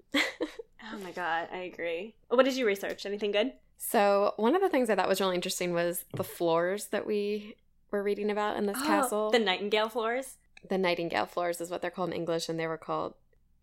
[0.92, 2.16] Oh my god, I agree.
[2.28, 3.06] What did you research?
[3.06, 3.54] Anything good?
[3.90, 7.58] So, one of the things I thought was really interesting was the floors that we
[7.92, 9.30] were reading about in this castle.
[9.30, 10.38] The nightingale floors.
[10.70, 13.14] the nightingale floors is what they're called in English, and they were called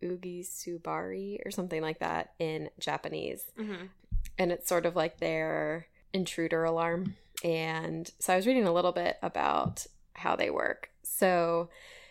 [0.01, 3.45] uguisubari or something like that in Japanese.
[3.59, 3.87] Mm-hmm.
[4.37, 7.15] And it's sort of like their intruder alarm.
[7.43, 10.91] And so I was reading a little bit about how they work.
[11.03, 11.69] So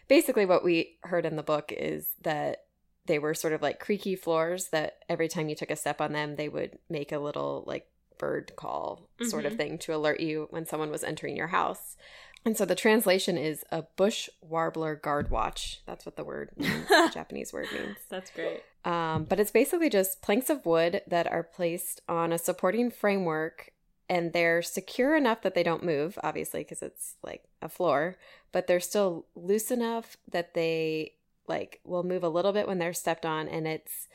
[0.09, 2.65] basically, what we heard in the book is that
[3.07, 6.13] they were sort of like creaky floors that every time you took a step on
[6.13, 7.87] them, they would make a little like
[8.21, 9.57] bird call sort of Mhm.
[9.57, 11.97] thing to alert you when someone was entering your house.
[12.45, 15.83] And so the translation is a bush warbler guard watch.
[15.87, 17.97] That's what the word means, the Japanese word means.
[18.09, 18.63] That's great.
[18.85, 23.71] Um, but it's basically just planks of wood that are placed on a supporting framework
[24.09, 28.17] and they're secure enough that they don't move, obviously, because it's like a floor,
[28.53, 31.15] but they're still loose enough that they
[31.47, 34.09] like will move a little bit when they're stepped on and it's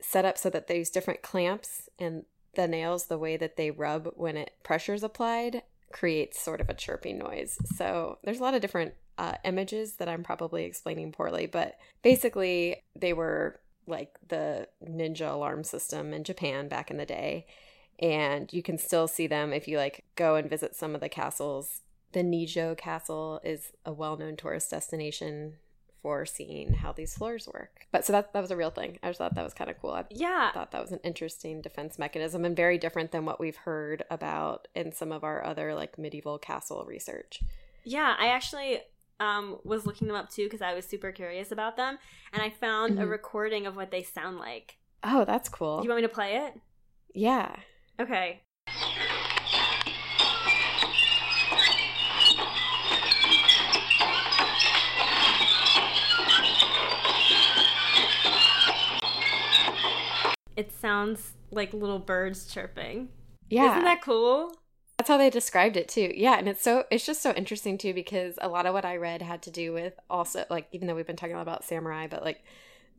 [0.00, 4.12] set up so that there's different clamps and the nails the way that they rub
[4.14, 5.62] when it pressure's applied
[5.92, 7.58] creates sort of a chirping noise.
[7.76, 12.82] So there's a lot of different uh, images that i'm probably explaining poorly but basically
[12.96, 17.46] they were like the ninja alarm system in japan back in the day.
[17.98, 21.08] And you can still see them if you like go and visit some of the
[21.08, 21.82] castles.
[22.12, 25.54] The nijo castle is a well-known tourist destination
[26.02, 29.08] for seeing how these floors work but so that, that was a real thing i
[29.08, 30.50] just thought that was kind of cool I, Yeah.
[30.52, 34.66] thought that was an interesting defense mechanism and very different than what we've heard about
[34.74, 37.40] in some of our other like medieval castle research.
[37.84, 38.80] Yeah, I actually
[39.20, 41.98] um, was looking them up too because I was super curious about them,
[42.32, 43.10] and I found a Mhm.
[43.10, 44.78] recording of what they sound like.
[45.04, 45.78] Oh, that's cool.
[45.78, 46.54] Do you want me to play it?
[47.14, 47.54] yeah.
[48.00, 48.40] Okay.
[60.56, 63.08] It sounds like little birds chirping.
[63.48, 63.70] Yeah.
[63.72, 64.54] Isn't that cool?
[64.98, 66.12] That's how they described it too.
[66.14, 68.96] Yeah, and it's so it's just so interesting too because a lot of what I
[68.96, 71.64] read had to do with also like even though we've been talking a lot about
[71.64, 72.44] samurai, but like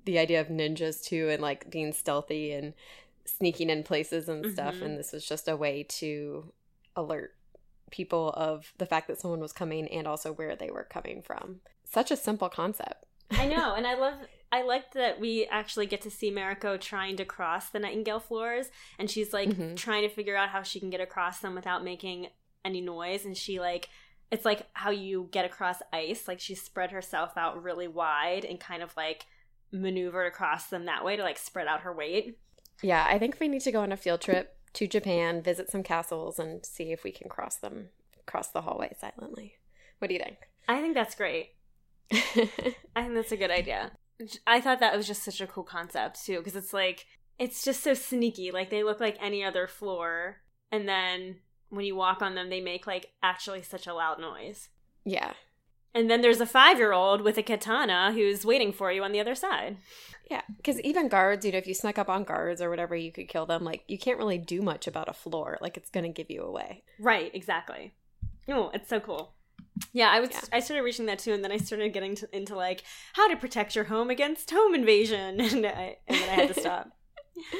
[0.05, 2.73] the idea of ninjas too and like being stealthy and
[3.25, 4.81] sneaking in places and stuff Mhm.
[4.81, 6.51] and this was just a way to
[6.95, 7.35] alert
[7.89, 11.61] people of the fact that someone was coming and also where they were coming from.
[11.85, 13.05] Such a simple concept.
[13.31, 14.15] I know, and I love.
[14.53, 18.69] I liked that we actually get to see Mariko trying to cross the Nightingale floors,
[18.99, 19.75] and she's like Mhm.
[19.75, 22.27] trying to figure out how she can get across them without making
[22.63, 23.25] any noise.
[23.25, 23.89] And she like,
[24.29, 26.27] it's like how you get across ice.
[26.27, 29.25] Like she spread herself out really wide and kind of like
[29.71, 32.37] maneuvered across them that way to like spread out her weight.
[32.83, 35.81] Yeah, I think we need to go on a field trip to Japan, visit some
[35.81, 37.89] castles and see if we can cross them
[38.27, 39.55] cross the hallway silently.
[39.97, 40.37] What do you think?
[40.67, 41.55] I think that's great.
[42.11, 43.91] I think that's a good idea.
[44.47, 47.05] I thought that was just such a cool concept too, because it's like
[47.39, 48.51] it's just so sneaky.
[48.51, 50.37] Like they look like any other floor,
[50.71, 51.37] and then
[51.69, 54.69] when you walk on them, they make like actually such a loud noise.
[55.05, 55.33] yeah.
[55.95, 59.11] And then there's a five year old with a katana who's waiting for you on
[59.11, 59.77] the other side.
[60.31, 63.11] Yeah, because even guards, you know, if you snuck up on guards or whatever, you
[63.11, 63.63] could kill them.
[63.63, 65.59] Like, you can't really do much about a floor.
[65.61, 66.81] Like, it's going to give you away.
[66.97, 67.93] Right, exactly.
[68.49, 69.35] Oh, it's so cool.
[69.91, 70.41] Yeah, I was Yeah.
[70.51, 72.83] I started reaching that too, and then I started getting to, into like
[73.13, 76.59] how to protect your home against home invasion, and I, and then I had to
[76.59, 76.89] stop.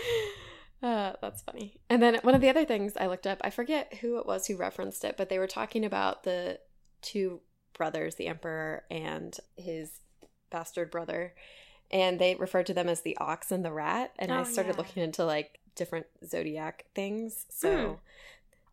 [0.81, 1.79] Uh, that's funny.
[1.89, 4.47] And then one of the other things I looked up, I forget who it was
[4.47, 6.59] who referenced it, but they were talking about the
[7.01, 7.39] two
[7.73, 10.01] brothers, the emperor and his
[10.49, 11.35] bastard brother,
[11.89, 14.11] and they referred to them as the ox and the rat.
[14.19, 14.77] And I Oh, started yeah.
[14.79, 17.45] looking into like different zodiac things.
[17.49, 17.93] So Hmm.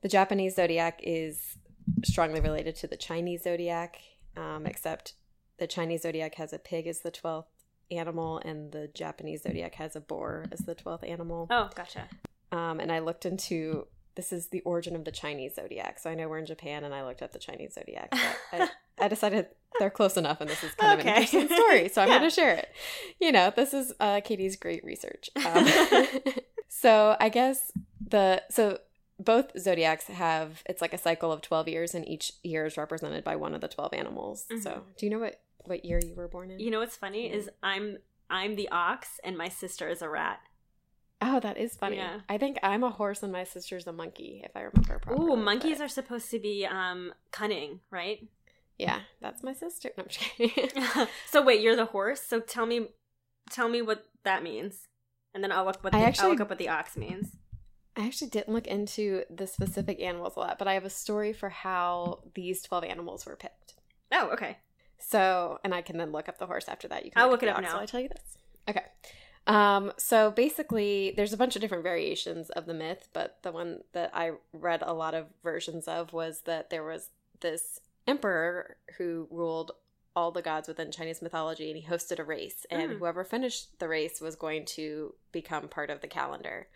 [0.03, 1.59] the Japanese zodiac is
[2.05, 3.96] strongly related to the Chinese zodiac,
[4.37, 5.14] um, except
[5.59, 7.44] the Chinese zodiac has a pig as the 12th
[7.90, 11.46] animal, and the Japanese zodiac has a boar as the 12th animal.
[11.50, 12.09] Oh, gotcha.
[12.53, 15.98] Um, and I looked into this is the origin of the Chinese zodiac.
[15.98, 18.11] So I know we're in Japan, and I looked up the Chinese zodiac.
[18.11, 19.46] But I, I decided
[19.79, 22.18] they're close enough, and this is kind of an interesting story, so I'm Yeah.
[22.18, 22.68] going to share it.
[23.20, 25.31] You know, this is uh, Katie's great research.
[25.44, 25.66] Um,
[26.68, 27.70] so I guess
[28.07, 28.79] the so
[29.22, 33.22] both zodiacs have it's like a cycle of 12 years, and each year is represented
[33.22, 34.46] by one of the 12 animals.
[34.62, 34.96] So Mhm.
[34.96, 36.59] do you know what what year you were born in?
[36.59, 37.35] You know what's funny Yeah.
[37.37, 37.98] is I'm
[38.30, 40.40] I'm the ox and my sister is a rat.
[41.22, 41.96] oh, that is funny.
[41.96, 42.20] Yeah.
[42.30, 45.30] I think I'm a horse and my sister's a monkey, if I remember properly.
[45.33, 48.27] Ooh, monkeys but- are supposed to be um cunning, right?
[48.79, 49.90] Yeah, that's my sister.
[49.98, 50.83] No, I'm just kidding.
[51.31, 52.23] so wait, you're the horse.
[52.23, 52.88] So tell me,
[53.50, 54.88] tell me what that means,
[55.35, 57.37] and then I'll look what I the, actually- I'll look up what the ox means.
[58.01, 61.35] I actually didn't look into the specific animals a lot, but I have a story
[61.35, 63.75] for how these 12 animals were picked.
[64.11, 64.57] Oh, okay.
[64.98, 67.05] So, and I can then look up the horse after that.
[67.05, 67.79] You can I'll look, look it up now.
[67.79, 68.38] I tell you this.
[68.69, 68.85] Okay.
[69.46, 73.81] Um, so basically, there's a bunch of different variations of the myth, but the one
[73.92, 79.29] that I read a lot of versions of was that there was this emperor who
[79.31, 79.73] ruled
[80.17, 82.98] all the gods within Chinese mythology, and he hosted a race, and Mm.
[82.98, 86.69] whoever finished the race was going to become part of the calendar.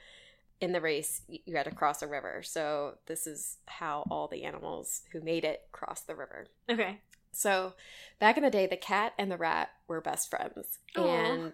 [0.60, 4.44] In the race, you had to cross a river, so this is how all the
[4.44, 6.46] animals who made it crossed the river.
[6.70, 7.00] Okay.
[7.32, 7.74] So,
[8.20, 10.78] back in the day, the cat and the rat were best friends.
[10.96, 11.02] Aw.
[11.02, 11.52] And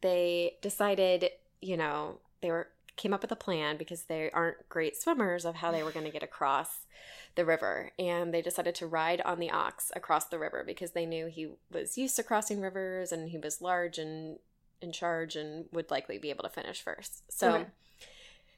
[0.00, 1.30] they decided,
[1.60, 5.54] you know, they were came up with a plan because they aren't great swimmers of
[5.54, 6.80] how they were going to get across
[7.34, 11.06] the river and they decided to ride on the ox across the river because they
[11.06, 14.38] knew he was used to crossing rivers and he was large and
[14.82, 17.22] in charge and would likely be able to finish first.
[17.32, 17.66] So Okay.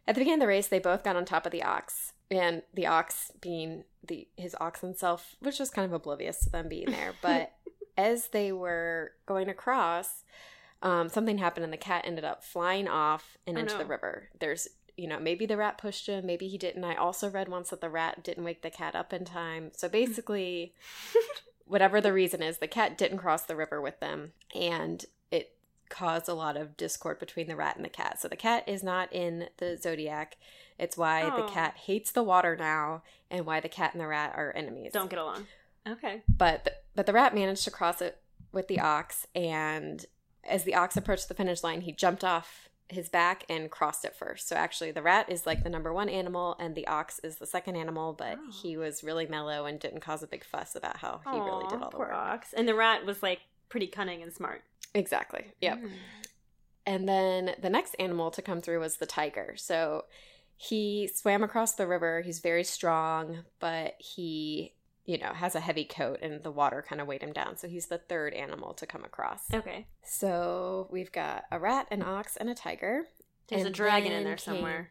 [0.06, 2.62] At the beginning of the race they both got on top of the ox and
[2.74, 6.68] the ox being the his oxen self which was just kind of oblivious to them
[6.68, 7.12] being there.
[7.22, 7.52] But
[7.96, 10.24] as they were going across
[10.82, 14.28] um, something happened and the cat ended up flying off and Oh, into the river.
[14.40, 16.84] There's you know maybe the rat pushed him maybe he didn't.
[16.84, 19.70] I also read once that the rat didn't wake the cat up in time.
[19.76, 20.74] So basically
[21.66, 24.32] whatever the reason is the cat didn't cross the river with them.
[24.54, 25.04] And
[25.92, 28.82] caused a lot of discord between the rat and the cat so the cat is
[28.82, 30.36] not in the zodiac
[30.78, 31.48] it's why the Oh.
[31.48, 35.10] cat hates the water now and why the cat and the rat are enemies Don't
[35.10, 35.46] get along.
[35.88, 36.22] Okay.
[36.28, 38.18] but the, but the rat managed to cross it
[38.52, 40.06] with the ox and
[40.44, 44.14] as the ox approached the finish line he jumped off his back and crossed it
[44.14, 47.36] first so actually the rat is like the number one animal and the ox is
[47.36, 48.50] the second animal but Oh.
[48.62, 51.80] he was really mellow and didn't cause a big fuss about how he really did
[51.82, 52.52] all the poor work ox.
[52.52, 53.40] And the rat was like
[53.70, 54.62] pretty cunning and smart.
[54.94, 55.90] Exactly yep Mm.
[56.84, 59.54] And then the next animal to come through was the tiger.
[59.56, 60.06] So
[60.56, 62.22] he swam across the river.
[62.22, 64.74] He's very strong, but he,
[65.04, 67.56] you know, has a heavy coat and the water kind of weighed him down.
[67.56, 69.44] So he's the third animal to come across.
[69.54, 69.86] Okay.
[70.04, 73.04] So we've got a rat, an ox, and a tiger.
[73.46, 74.90] There's a dragon in there somewhere.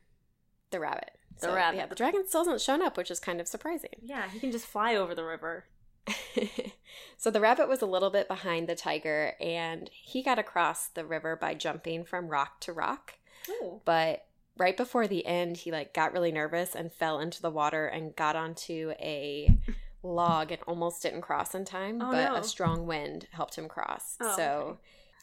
[0.69, 1.11] The rabbit.
[1.41, 1.75] The So, rabbit.
[1.77, 3.95] Yeah, the dragon still hasn't shown up, which is kind of surprising.
[4.01, 5.65] Yeah, he can just fly over the river.
[7.17, 11.05] so the rabbit was a little bit behind the tiger, and he got across the
[11.05, 13.13] river by jumping from rock to rock.
[13.49, 13.81] Oh.
[13.85, 14.25] but
[14.57, 18.15] right before the end he like got really nervous and fell into the water and
[18.15, 19.57] got onto a
[20.03, 22.35] log and almost didn't cross in time Oh, but no.
[22.35, 24.79] a strong wind helped him cross Oh, so okay.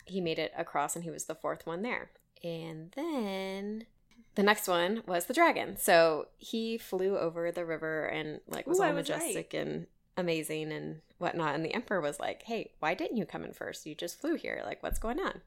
[0.07, 2.11] he made it across and he was the fourth one there
[2.43, 3.87] and then
[4.35, 8.81] the next one was the dragon so he flew over the river and like was
[8.81, 9.19] Ooh, all was right.
[9.19, 9.87] majestic and
[10.19, 13.87] amazing and whatnot and the emperor was like hey why didn't you come in first
[13.87, 15.41] you just flew here like what's going on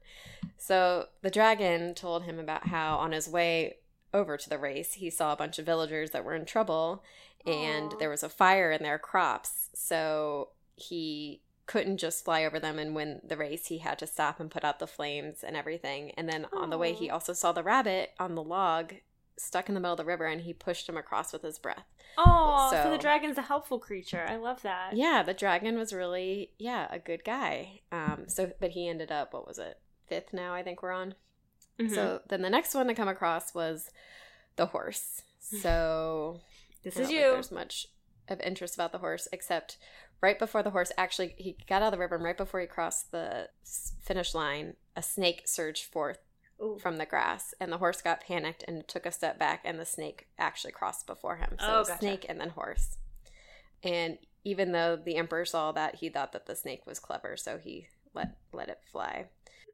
[0.58, 3.76] so the dragon told him about how on his way
[4.14, 7.02] over to the race, he saw a bunch of villagers that were in trouble
[7.46, 7.96] and Aw.
[7.98, 9.70] there was a fire in their crops.
[9.74, 13.66] So he couldn't just fly over them and win the race.
[13.66, 16.12] He had to stop and put out the flames and everything.
[16.12, 18.94] And then on the way, he also saw the rabbit on the log
[19.42, 21.84] stuck in the middle of the river and he pushed him across with his breath.
[22.18, 24.24] Oh, so, So- the dragon's a helpful creature.
[24.28, 24.94] I love that.
[24.96, 27.80] Yeah, the dragon was really, yeah, a good guy.
[27.90, 29.78] Um, so, but he ended up, what was it?
[30.06, 31.14] Fifth now, I think we're on.
[31.78, 31.94] Mhm.
[31.94, 33.90] So then the next one to come across was
[34.56, 35.22] the horse.
[35.40, 36.40] So
[36.82, 37.20] this is you.
[37.20, 37.86] There's much
[38.28, 39.78] of interest about the horse, except
[40.20, 42.66] right before the horse actually he got out of the river, and right before he
[42.66, 43.48] crossed the
[44.00, 46.18] finish line, a snake surged forth
[46.62, 46.78] Ooh.
[46.80, 49.84] from the grass, and the horse got panicked and took a step back, and the
[49.84, 51.56] snake actually crossed before him.
[51.58, 51.98] So Oh, gotcha.
[51.98, 52.98] snake and then horse.
[53.82, 57.58] And even though the emperor saw that, he thought that the snake was clever, so
[57.58, 59.26] he let let it fly.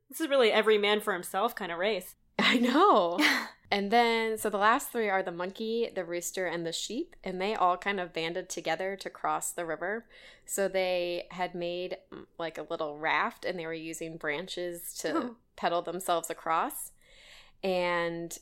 [0.09, 2.15] This is really every man for himself kind of race.
[2.41, 3.19] I know.
[3.71, 7.39] And then, so the last three are the monkey, the rooster, and the sheep, and
[7.39, 10.07] they all kind of banded together to cross the river.
[10.47, 15.09] So they had made mm, like a little raft and they were using branches to
[15.15, 15.37] Oh.
[15.57, 16.93] pedal themselves across.
[17.63, 18.39] And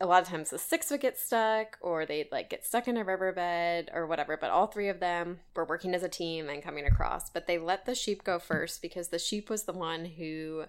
[0.00, 2.96] a lot of times the six would get stuck or they'd like get stuck in
[2.96, 6.62] a riverbed or whatever, but all three of them were working as a team and
[6.62, 7.28] coming across.
[7.28, 10.64] But they let the sheep go first because the sheep was the one who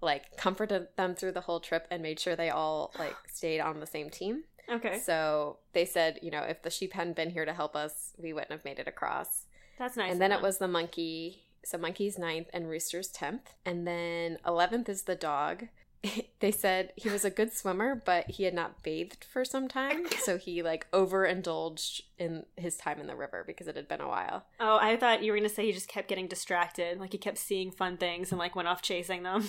[0.00, 3.80] like comforted them through the whole trip and made sure they all like stayed on
[3.80, 4.44] the same team.
[4.70, 5.00] Okay.
[5.00, 8.32] So they said, you know, if the sheep hadn't been here to help us, we
[8.32, 9.44] wouldn't have made it across.
[9.78, 10.12] That's nice.
[10.12, 11.44] and then it was the monkey.
[11.64, 13.54] So monkey's ninth and rooster's tenth.
[13.66, 15.68] And then eleventh is the dog.
[16.40, 20.06] they said he was a good swimmer, but he had not bathed for some time,
[20.24, 24.08] so he like overindulged in his time in the river because it had been a
[24.08, 24.46] while.
[24.58, 26.98] Oh, I thought you were going to say he just kept getting distracted.
[26.98, 29.48] Like he kept seeing fun things and like went off chasing them.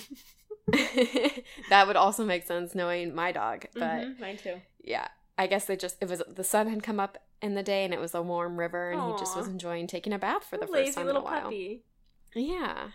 [1.68, 4.60] that would also make sense knowing my dog, but Mhm, mine too.
[4.82, 7.84] yeah i guess they just it was the sun had come up in the day
[7.84, 10.56] and it was a warm river and he just was enjoying taking a bath for
[10.58, 11.82] the Lazy first time little in a while puppy.
[12.34, 12.88] yeah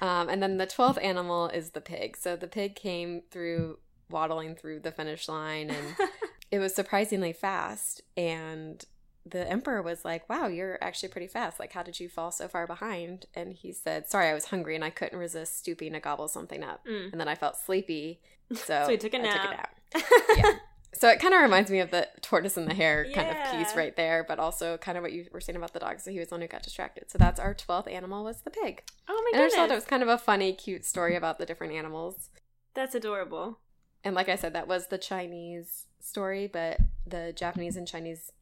[0.00, 2.16] um, and then the 12th animal is the pig.
[2.16, 3.78] So the pig came through
[4.10, 5.94] waddling through the finish line and
[6.50, 8.02] it was surprisingly fast.
[8.16, 8.84] And
[9.26, 11.60] the emperor was like wow you're actually pretty fast.
[11.60, 13.26] Like how did you fall so far behind?
[13.34, 16.62] And he said sorry i was hungry and i couldn't resist stooping to gobble something
[16.64, 16.86] up.
[16.86, 17.12] Mm.
[17.12, 18.20] and then i felt sleepy.
[18.54, 19.70] So, So he took I took a nap.
[19.94, 20.04] nap
[20.38, 20.52] yeah.
[20.94, 23.76] So it kind of reminds me of the tortoise and the hare kind of piece
[23.76, 26.00] right there, but also kind of what you were saying about the dog.
[26.00, 27.10] So he was the one who got distracted.
[27.10, 28.82] So that's our twelfth animal was the pig.
[29.08, 29.68] Oh my and I just goodness.
[29.68, 32.30] thought it was kind of a funny, cute story about the different animals.
[32.74, 33.58] That's adorable.
[34.02, 38.32] And like I said, that was the Chinese story, but the Japanese and Chinese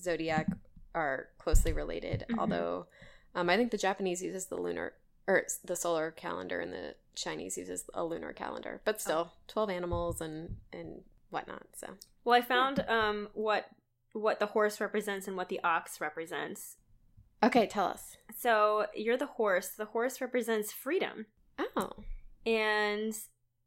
[0.00, 0.48] zodiac
[0.94, 2.24] are closely related.
[2.30, 2.38] Mhm.
[2.38, 2.86] Although
[3.34, 4.94] um, I think the Japanese uses the lunar
[5.28, 8.80] or the solar calendar, and the Chinese uses a lunar calendar.
[8.84, 11.02] But still, twelve animals and and
[11.32, 11.62] whatnot.
[11.76, 11.88] So
[12.24, 13.66] Well, I found um what
[14.12, 16.76] what the horse represents and what the ox represents.
[17.42, 18.16] okay, tell us.
[18.38, 19.68] So you're the horse.
[19.70, 21.26] The horse represents freedom.
[21.76, 21.92] Oh,
[22.46, 23.14] And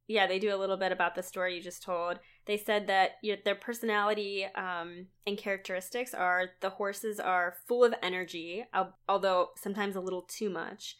[0.08, 2.20] yeah, they do a little bit about the story you just told.
[2.46, 7.96] They said that your, their personality um, and characteristics are the horses are full of
[8.04, 10.96] energy, al- although sometimes a little too much.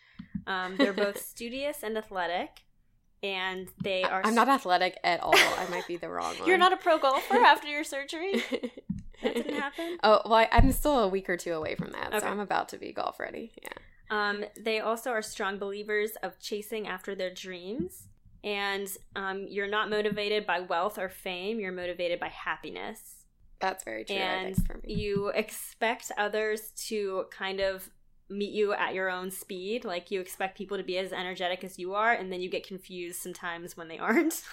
[0.48, 2.64] Um, they're both studious and athletic,
[3.26, 4.22] and they are.
[4.24, 5.34] I'm not athletic at all.
[5.36, 6.48] I might be the wrong one.
[6.48, 8.44] You're not a pro golfer after your surgery.
[9.24, 9.98] That didn't happen.
[10.04, 12.20] Oh well, I, I'm still a week or two away from that, Okay.
[12.20, 13.54] so I'm about to be golf ready.
[13.64, 13.70] Yeah.
[14.12, 18.08] Um, they also are strong believers of chasing after their dreams.
[18.44, 23.00] And um, you're not motivated by wealth or fame, you're motivated by happiness.
[23.62, 24.18] That's very true.
[24.18, 24.94] And think, for me.
[24.94, 27.90] you expect others to kind of
[28.30, 29.86] meet you at your own speed.
[29.86, 32.66] Like you expect people to be as energetic as you are, and then you get
[32.68, 34.42] confused sometimes when they aren't.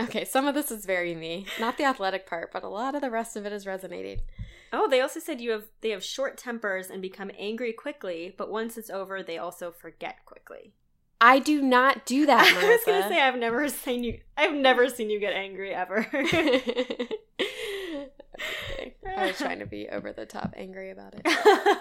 [0.00, 1.44] Okay, some of this is very me.
[1.60, 4.20] Not the athletic part, but a lot of the rest of it is resonating.
[4.72, 8.50] oh, they also said you have they have short tempers and become angry quickly, but
[8.50, 10.72] once it's over, they also forget quickly.
[11.20, 14.20] I do not do that, I was gonna say I've never seen you.
[14.36, 16.06] I've never seen you get angry ever.
[16.14, 17.08] Okay.
[19.16, 21.78] I was trying to be over the top angry about it.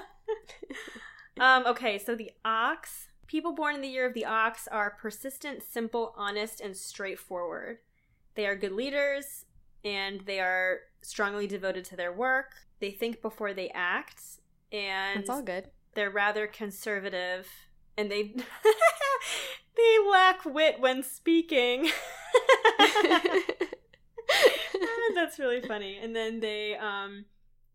[1.40, 3.08] Um, okay, so the ox.
[3.28, 7.78] People born in the year of the ox are persistent, simple, honest, and straightforward.
[8.36, 9.46] They are good leaders
[9.86, 12.52] and they are strongly devoted to their work.
[12.80, 14.22] They think before they act,
[14.72, 15.70] and It's all good.
[15.96, 17.48] they're rather conservative
[17.98, 18.24] and they
[19.78, 21.90] they lack wit when speaking.
[25.16, 25.98] That's really funny.
[26.02, 27.26] And then they um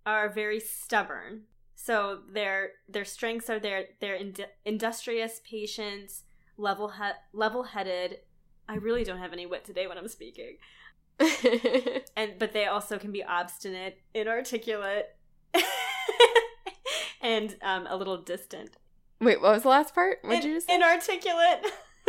[0.05, 1.43] are very stubborn.
[1.79, 6.11] So their their strengths are their they're ind- industrious, patient,
[6.57, 8.19] level he- level-headed.
[8.69, 10.57] I really don't have any wit today when I'm speaking.
[12.17, 15.07] And but they also can be obstinate, inarticulate,
[17.21, 18.71] and um, a little distant.
[19.21, 20.19] Wait, what was the last part?
[20.23, 20.75] What did you just say?
[20.77, 21.67] Inarticulate.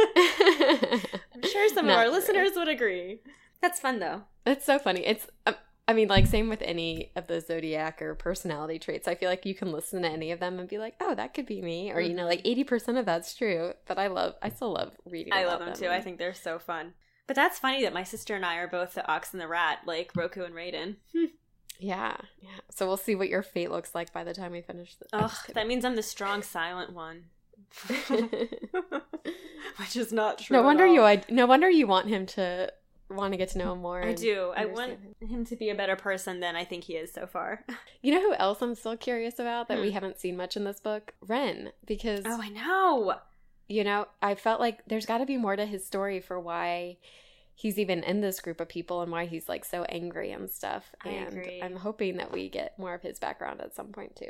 [1.36, 2.14] I'm sure some of our true.
[2.14, 3.20] listeners would agree.
[3.62, 4.24] That's fun though.
[4.46, 5.06] It's so funny.
[5.06, 5.56] It's, um,
[5.88, 9.08] I mean, like, same with any of the zodiac or personality traits.
[9.08, 11.34] I feel like you can listen to any of them and be like, oh, that
[11.34, 11.92] could be me.
[11.92, 12.46] Or, you know, mm-hmm.
[12.46, 13.74] like 80% of that's true.
[13.86, 15.88] But I love, I still love reading I love them too.
[15.88, 16.94] I think they're so fun.
[17.26, 19.80] But that's funny that my sister and I are both the ox and the rat,
[19.86, 20.98] like Roku and Raiden.
[21.80, 22.18] Yeah.
[22.42, 22.50] Yeah.
[22.72, 25.10] So we'll see what your fate looks like by the time we finish this.
[25.14, 27.26] Ugh, that means I'm the strong, silent one.
[29.78, 30.58] Which is not true.
[30.58, 32.72] no wonder you, I, no wonder you want him to
[33.10, 34.04] want to get to know him more.
[34.04, 34.52] I do.
[34.56, 37.26] I want understand him to be a better person than I think he is so
[37.28, 37.64] far.
[38.02, 39.94] You know who else I'm still curious about that we Hmm.
[39.96, 41.14] haven't seen much in this book?
[41.22, 41.72] Ren.
[41.86, 43.16] Because Oh, I know.
[43.68, 46.98] you know, I felt like there's got to be more to his story for why
[47.56, 50.94] he's even in this group of people and why he's like so angry and stuff.
[51.04, 51.60] I and agree.
[51.62, 54.30] I'm hoping that we get more of his background at some point too.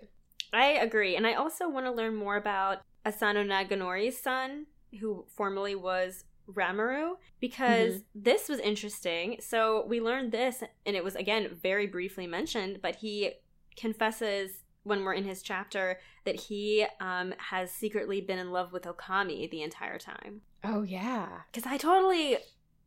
[0.53, 1.15] I agree.
[1.17, 4.67] And I also want to learn more about Asano Naganori's son,
[5.01, 6.23] who formerly was
[6.53, 8.21] Ranmaru, because Mm-hmm.
[8.23, 9.37] this was interesting.
[9.39, 13.33] So we learned this, and it was, again, very briefly mentioned, but he
[13.75, 18.83] confesses when we're in his chapter that he um, has secretly been in love with
[18.83, 20.41] Okami the entire time.
[20.63, 21.27] Oh yeah.
[21.51, 22.37] Because I totally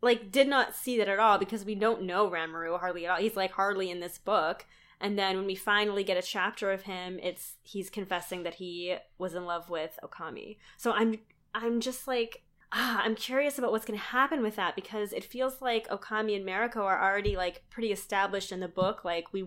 [0.02, 3.18] like did not see that at all because we don't know Ranmaru hardly at all.
[3.18, 4.64] He's like hardly in this book.
[4.98, 8.96] And then when we finally get a chapter of him, it's he's confessing that he
[9.18, 10.56] was in love with Okami.
[10.78, 11.16] So I'm
[11.54, 12.42] I'm just like
[12.72, 16.36] ah, I'm curious about what's going to happen with that because it feels like Okami
[16.36, 19.04] and Mariko are already like pretty established in the book.
[19.04, 19.44] Like we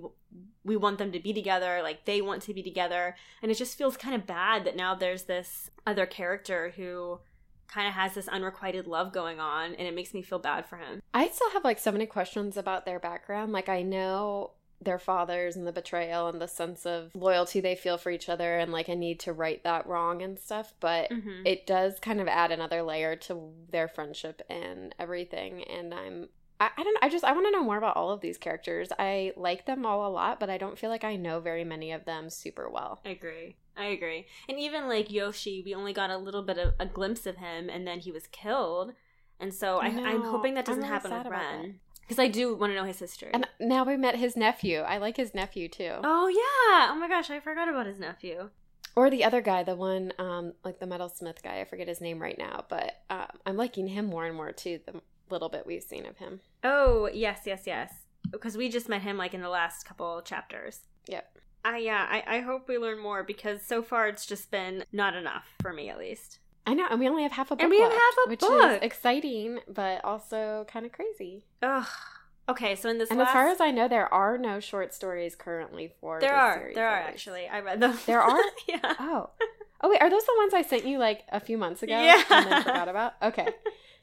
[0.64, 3.78] we want them to be together, like they want to be together, and it just
[3.78, 7.20] feels kind of bad that now there's this other character who
[7.68, 10.78] kind of has this unrequited love going on, and it makes me feel bad for
[10.78, 11.02] him.
[11.14, 13.52] I still have like so many questions about their background.
[13.52, 14.52] Like I know
[14.86, 18.58] their fathers and the betrayal and the sense of loyalty they feel for each other
[18.58, 21.46] and like a need to right that wrong and stuff, but Mm-hmm.
[21.46, 26.30] it does kind of add another layer to their friendship and everything and i'm
[26.60, 28.90] i, I don't i just i want to know more about all of these characters
[28.98, 31.92] i like them all a lot but i don't feel like i know very many
[31.92, 33.56] of them super well I agree.
[33.76, 34.28] I agree.
[34.48, 37.70] And even like Yoshi, we only got a little bit of a glimpse of him,
[37.70, 38.94] and then he was killed.
[39.40, 41.80] And so I, I'm hoping that doesn't really happen with Ren.
[42.04, 43.30] Because I do want to know his history.
[43.34, 46.91] and now we met his nephew i like his nephew too oh, yeah.
[46.91, 48.49] Oh my gosh, I forgot about his nephew.
[48.95, 52.22] or the other guy the one um like the metalsmith guy i forget his name
[52.22, 55.82] right now but um, i'm liking him more and more too the little bit we've
[55.82, 56.41] seen of him.
[56.64, 57.91] Oh, yes, yes, yes.
[58.32, 60.82] Because we just met him like in the last couple chapters.
[61.08, 61.39] Yep.
[61.66, 65.16] I yeah, I, I hope we learn more because so far it's just been not
[65.16, 66.39] enough for me at least.
[66.66, 67.61] I know, and we only have half a book.
[67.61, 68.72] And we have left, half a which book.
[68.72, 71.45] is exciting, but also kind of crazy.
[71.61, 71.86] Ugh.
[72.49, 74.93] Okay, so in this And last, as far as I know, there are no short
[74.93, 77.97] stories currently for there are series, there are actually I read them.
[78.05, 78.39] There are?
[78.68, 78.95] yeah.
[78.99, 79.30] Oh,
[79.82, 81.93] oh wait, are those the ones I sent you like a few months ago?
[82.01, 82.22] Yeah.
[82.30, 83.14] and then forgot about.
[83.24, 83.47] Okay,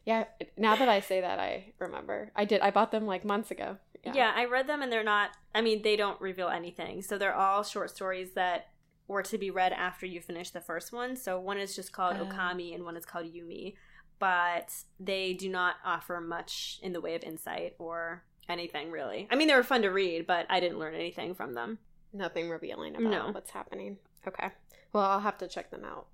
[0.06, 0.24] yeah.
[0.56, 2.30] Now that I say that, I remember.
[2.34, 2.62] I did.
[2.62, 3.76] I bought them like months ago.
[4.04, 4.32] yeah.
[4.34, 5.30] I read them and they're not.
[5.54, 7.02] I mean, they don't reveal anything.
[7.02, 8.68] So they're all short stories that
[9.11, 11.16] were to be read after you finish the first one.
[11.16, 12.26] So one is just called Oh.
[12.26, 13.74] Okami and one is called Yumi,
[14.18, 19.26] but they do not offer much in the way of insight or anything really.
[19.30, 21.78] I mean, they were fun to read, but I didn't learn anything from them.
[22.12, 23.30] Nothing revealing about No.
[23.32, 23.98] what's happening.
[24.26, 24.50] Okay.
[24.92, 26.06] Well, I'll have to check them out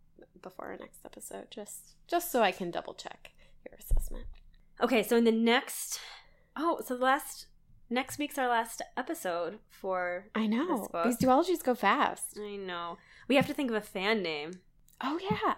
[0.42, 3.32] before our next episode, just just so I can double check
[3.68, 4.26] your assessment.
[4.80, 5.98] Okay, so in the next,
[6.56, 7.46] oh, so the last
[7.90, 10.26] next week's our last episode for.
[10.34, 11.04] I know This book.
[11.04, 12.38] these duologies go fast.
[12.40, 14.60] I know we have to think of a fan name.
[15.00, 15.54] Oh yeah.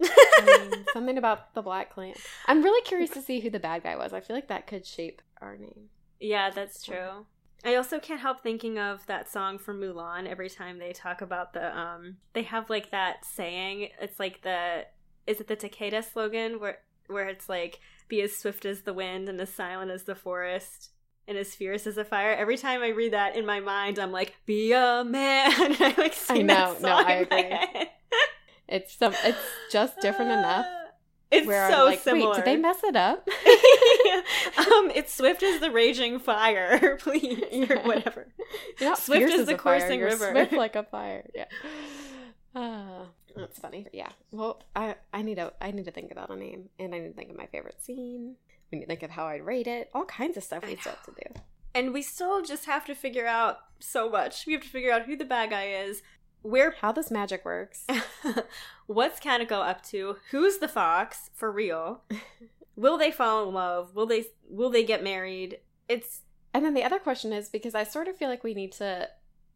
[0.92, 2.14] Something about the Black Clan.
[2.46, 4.12] I'm really curious to see who the bad guy was.
[4.12, 5.88] I feel like that could shape our name.
[6.18, 7.26] Yeah, that's true.
[7.64, 11.52] I also can't help thinking of that song from Mulan every time they talk about
[11.52, 14.86] the um they have like that saying it's like the
[15.26, 16.78] is it the Takeda slogan where
[17.08, 20.90] where it's like be as swift as the wind and as silent as the forest
[21.30, 22.32] and as fierce as a fire.
[22.32, 25.50] Every time I read that in my mind I'm like be a man
[25.80, 27.88] I like sing know, that no, song I in my agree.
[28.68, 29.14] It's some.
[29.24, 29.38] It's
[29.72, 30.66] just different enough.
[31.32, 32.30] It's so like, similar.
[32.30, 33.28] wait, did they mess it up?
[34.58, 38.26] um, it's swift as the raging fire, please, or whatever.
[38.96, 40.32] Swift as as the coursing river.
[40.32, 41.24] Swift like a fire.
[41.32, 41.44] Yeah.
[42.56, 43.02] Ah,
[43.36, 43.86] that's funny.
[43.92, 44.08] Yeah.
[44.32, 47.10] Well, I I need to I need to think about a name, and I need
[47.10, 48.34] to think of my favorite scene.
[48.72, 49.90] Need to think of how I'd rate it.
[49.94, 51.40] All kinds of stuff we still have to do.
[51.74, 54.46] And we still just have to figure out so much.
[54.46, 56.02] We have to figure out who the bad guy is,
[56.42, 57.86] where, How this magic works.
[58.86, 62.02] what's Kanako up to, who's the fox for real.
[62.76, 63.94] Will they fall in love?
[63.94, 65.58] Will they will they get married?
[65.88, 66.22] It's
[66.54, 69.08] And then the other question is because I sort of feel like we need to,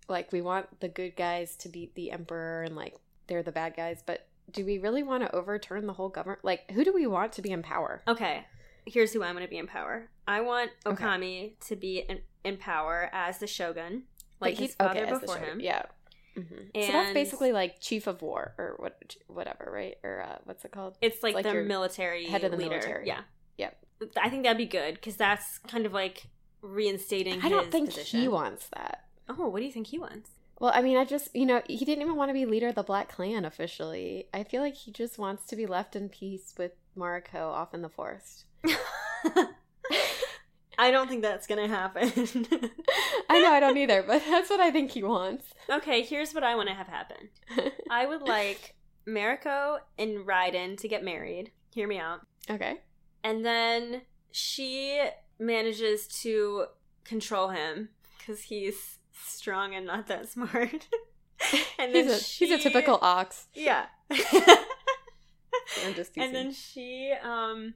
[0.08, 2.96] like, we want the good guys to beat the emperor and, like,
[3.26, 6.44] they're the bad guys, but do we really want to overturn the whole government?
[6.44, 8.02] Like, who do we want to be in power?
[8.06, 8.44] okay.
[8.86, 10.10] Here's who I'm going to be in power.
[10.26, 11.02] I want Okay.
[11.04, 14.04] Okami to be in, in power as the shogun,
[14.40, 15.60] like his he's- father okay, before him.
[15.60, 15.82] Yeah.
[16.34, 16.42] hmm
[16.74, 19.96] so that's basically like chief of war or what, whatever, right?
[20.02, 20.96] Or uh, what's it called?
[21.00, 22.70] It's like, like the military head of the leader.
[22.70, 23.06] military.
[23.06, 23.20] Yeah.
[23.58, 23.76] Yep.
[24.20, 26.26] I think that'd be good because that's kind of like
[26.60, 27.40] reinstating.
[27.42, 28.20] I don't his think position.
[28.20, 29.04] he wants that.
[29.28, 30.30] Oh, what do you think he wants?
[30.58, 32.74] Well, I mean, I just, you know, he didn't even want to be leader of
[32.74, 34.28] the Black Clan officially.
[34.32, 37.82] I feel like he just wants to be left in peace with Mariko off in
[37.82, 38.44] the forest.
[40.76, 42.10] I don't think that's gonna happen.
[43.30, 45.46] I know, I don't either, but that's what I think he wants.
[45.70, 47.28] okay, here's what I want to have happen.
[47.90, 48.74] I would like
[49.06, 51.52] Mariko and Raiden to get married.
[51.72, 52.20] Hear me out.
[52.50, 52.80] okay.
[53.22, 54.02] And then
[54.32, 55.02] she
[55.38, 56.66] manages to
[57.04, 60.88] control him because he's strong and not that smart.
[61.78, 63.46] and then he's, a, she, he's a typical ox.
[63.54, 63.86] yeah.
[65.86, 66.22] I'm just teasing.
[66.28, 67.74] and then she um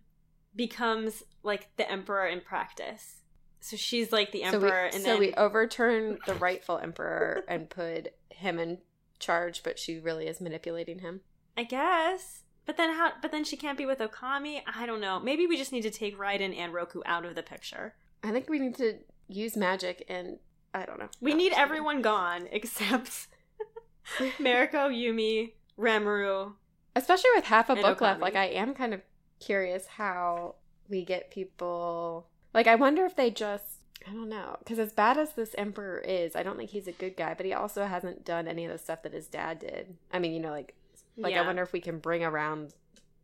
[0.55, 3.22] becomes like the emperor in practice.
[3.61, 7.42] So she's like the so we, emperor, and so then we overturn the rightful emperor
[7.49, 8.78] and put him in
[9.18, 11.20] charge, but she really is manipulating him.
[11.57, 12.42] I guess.
[12.66, 13.12] But then how?
[13.20, 14.61] But then she can't be with Okami.
[14.72, 15.18] I don't know.
[15.18, 17.94] Maybe we just need to take Raiden and Roku out of the picture.
[18.22, 20.38] I think we need to use magic and
[20.74, 21.09] I don't know.
[21.20, 23.28] We need everyone gone except
[24.38, 26.53] Mariko, Yumi, Ranmaru.
[26.96, 29.01] especially with half a book left like i am kind of
[29.41, 30.55] curious how
[30.89, 33.64] we get people like i wonder if they just
[34.09, 36.93] i don't know because as bad as this emperor is i don't think he's a
[36.93, 39.97] good guy but he also hasn't done any of the stuff that his dad did
[40.12, 40.74] i mean you know like
[41.16, 41.43] like Yeah.
[41.43, 42.72] i wonder if we can bring around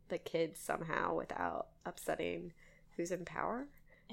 [0.09, 2.53] the kids somehow without upsetting
[2.95, 3.65] who's in power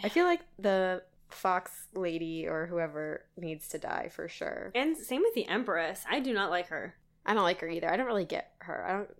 [0.02, 5.22] i feel like the fox lady or whoever needs to die for sure And same
[5.22, 6.04] with the Empress.
[6.10, 6.94] I do not like her.
[7.24, 7.90] I don't like her either.
[7.90, 8.84] I don't really get her.
[8.86, 9.10] I don't.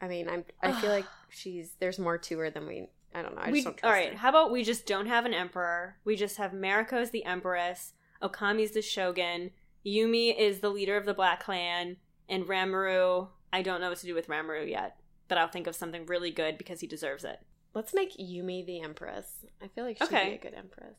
[0.00, 0.44] I mean, I'm.
[0.62, 1.72] I feel like she's.
[1.80, 2.88] There's more to her than we.
[3.14, 3.40] I don't know.
[3.40, 4.18] I just we, don't trust all right, her.
[4.18, 5.96] how about we just don't have an emperor?
[6.04, 9.52] We just have Mariko as the empress, Okami's the shogun,
[9.86, 11.96] Yumi is the leader of the Black Clan,
[12.28, 13.28] and Ranmaru.
[13.52, 16.30] I don't know what to do with Ranmaru yet, but I'll think of something really
[16.30, 17.40] good because he deserves it.
[17.72, 19.46] Let's make Yumi the empress.
[19.62, 20.30] I feel like she'd Okay.
[20.30, 20.98] be a good empress.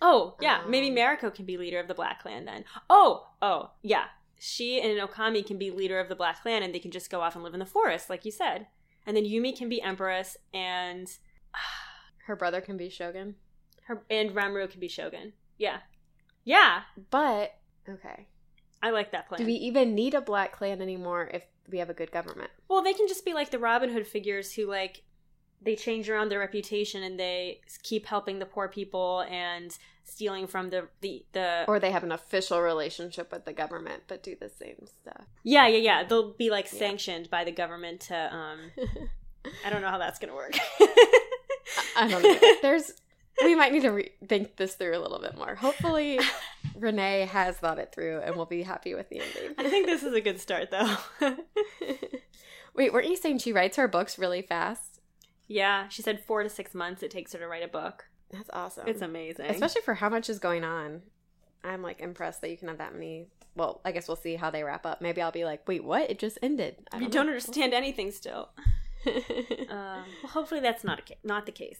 [0.00, 2.64] Oh, yeah, maybe Um, Mariko can be leader of the Black Clan then.
[2.88, 4.04] Oh, oh, yeah.
[4.38, 7.20] She and Okami can be leader of the Black Clan and they can just go
[7.20, 8.66] off and live in the forest, like you said.
[9.06, 11.10] And then Yumi can be empress and
[12.26, 13.36] Her brother can be Shogun.
[13.84, 15.32] Her and Ranmaru can be Shogun.
[15.56, 15.78] Yeah,
[16.44, 16.82] yeah.
[17.10, 17.54] But
[17.88, 18.26] okay,
[18.82, 19.38] I like that plan.
[19.38, 22.50] do we even need a black clan anymore if we have a good government?
[22.68, 25.04] Well, they can just be like the Robin Hood figures who like
[25.62, 29.76] they change around their reputation and they keep helping the poor people and
[30.08, 34.22] stealing from the the, the Or they have an official relationship with the government but
[34.22, 35.24] do the same stuff.
[35.44, 36.78] yeah yeah yeah they'll be like Yeah.
[36.78, 38.58] sanctioned by the government to um
[39.64, 40.52] I don't know how that's gonna work.
[41.96, 42.54] I don't know.
[42.62, 42.92] There's
[43.42, 45.54] we might need to re- think this through a little bit more.
[45.54, 46.18] Hopefully,
[46.76, 49.54] Renee has thought it through and we'll be happy with the ending.
[49.56, 50.96] I think this is a good start though.
[52.74, 55.00] Wait, weren't you saying she writes her books really fast?
[55.50, 58.04] yeah, she said four to six months it takes her to write a book.
[58.30, 58.86] That's awesome.
[58.88, 59.46] It's amazing.
[59.46, 61.02] especially for how much is going on.
[61.64, 63.26] I'm like impressed that you can have that many.
[63.56, 65.00] Well, I guess we'll see how they wrap up.
[65.00, 66.10] Maybe I'll be like, wait, what?
[66.10, 66.76] It just ended.
[66.92, 67.08] I you know.
[67.10, 68.50] don't understand anything still.
[69.70, 71.78] Um, well, hopefully that's not a ca- not the case.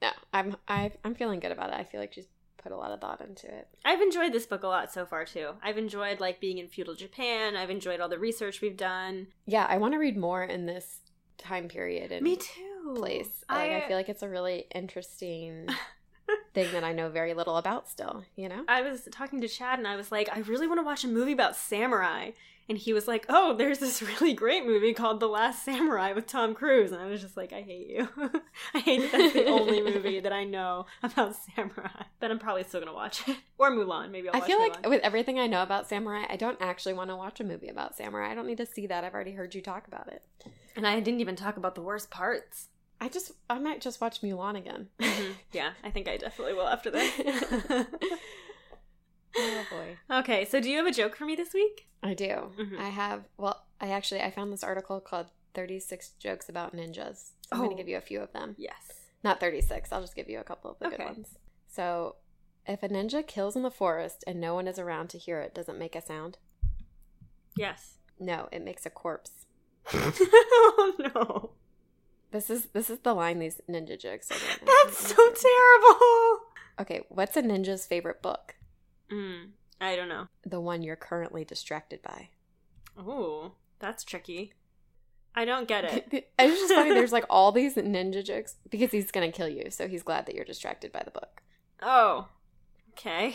[0.00, 1.76] no, I'm I, I'm feeling good about it.
[1.76, 2.26] I feel like she's
[2.62, 3.68] put a lot of thought into it.
[3.84, 5.52] I've enjoyed this book a lot so far too.
[5.62, 7.56] I've enjoyed like being in feudal Japan.
[7.56, 9.28] I've enjoyed all the research we've done.
[9.46, 10.98] Yeah, I want to read more in this
[11.38, 12.71] time period and Me too.
[12.96, 13.44] Place.
[13.48, 15.68] Like, I, feel like it's a really interesting
[16.54, 18.24] thing that I know very little about still.
[18.36, 18.64] You know?
[18.68, 21.08] I was talking to Chad and I was like, I really want to watch a
[21.08, 22.30] movie about samurai.
[22.68, 26.26] And he was like, Oh, there's this really great movie called The Last Samurai with
[26.26, 26.92] Tom Cruise.
[26.92, 28.08] And I was just like, I hate you.
[28.74, 32.04] I hate that that's the only movie that I know about samurai.
[32.20, 33.36] But I'm probably still going to watch it.
[33.58, 34.10] Or Mulan.
[34.10, 34.60] Maybe I'll I feel Mulan.
[34.60, 37.68] like with everything I know about samurai, I don't actually want to watch a movie
[37.68, 38.30] about samurai.
[38.30, 39.04] I don't need to see that.
[39.04, 40.22] I've already heard you talk about it.
[40.76, 42.68] and I didn't even talk about the worst parts.
[43.02, 44.88] I just I might just watch Mulan again.
[45.52, 47.12] Yeah, I think I definitely will after this.
[49.36, 49.96] oh boy.
[50.18, 51.88] okay, so do you have a joke for me this week?
[52.02, 52.52] I do.
[52.58, 52.78] Mhm.
[52.78, 57.30] I have well, I actually I found this article called 36 jokes about ninjas.
[57.42, 57.76] So I'm going Oh.
[57.76, 58.54] to give you a few of them.
[58.56, 59.00] Yes.
[59.24, 59.90] Not 36.
[59.92, 60.96] I'll just give you a couple of the Okay.
[60.98, 61.38] good ones.
[61.68, 62.16] So,
[62.66, 65.54] if a ninja kills in the forest and no one is around to hear it,
[65.54, 66.38] does it make a sound?
[67.56, 67.98] Yes.
[68.20, 69.46] No, it makes a corpse.
[69.92, 71.50] oh no.
[72.32, 74.34] This is this is the line these ninja jokes are.
[74.84, 76.40] That's so terrible.
[76.80, 78.54] Okay, what's a ninja's favorite book?
[79.10, 80.28] Mm, I don't know.
[80.44, 82.30] The one you're currently distracted by.
[82.98, 84.54] Oh, that's tricky.
[85.34, 86.06] I don't get it.
[86.38, 86.90] it's just funny.
[86.90, 90.34] There's like all these ninja jokes because he's gonna kill you, so he's glad that
[90.34, 91.42] you're distracted by the book.
[91.82, 92.28] Oh,
[92.92, 93.34] okay.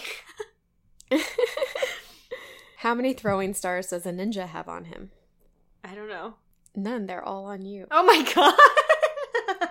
[2.77, 5.11] How many throwing stars does a ninja have on him?
[5.83, 6.35] I don't know.
[6.75, 7.05] None.
[7.05, 7.87] They're all on you.
[7.91, 8.53] Oh my god.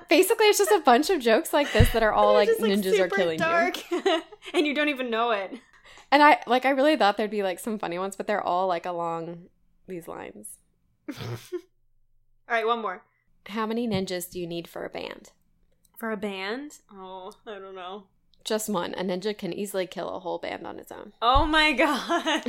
[0.09, 2.99] Basically, it's just a bunch of jokes like this that are all like just, ninjas
[2.99, 4.23] are killing you.
[4.55, 5.53] and you don't even know it.
[6.11, 8.67] And I like I really thought there'd be like some funny ones, but they're all
[8.67, 9.49] like along
[9.87, 10.59] these lines.
[12.49, 13.03] All right, one more.
[13.47, 15.31] How many ninjas do you need for a band?
[15.97, 16.79] For a band?
[16.93, 18.05] Oh, I don't know.
[18.45, 18.95] Just one.
[18.95, 21.13] A ninja can easily kill a whole band on its own.
[21.21, 22.45] Oh my god.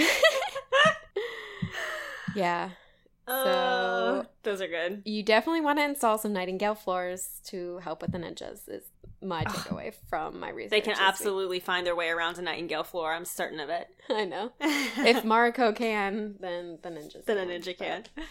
[2.38, 2.70] Yeah.
[3.28, 5.01] Oh, those are good.
[5.05, 8.84] You definitely want to install some nightingale floors to help with the ninjas is
[9.21, 10.69] my takeaway from my research.
[10.71, 11.01] They can week.
[11.01, 13.13] absolutely find their way around a nightingale floor.
[13.13, 13.88] I'm certain of it.
[14.09, 14.51] I know.
[14.61, 18.03] If Mariko can, then the ninjas then a can, ninja but- can.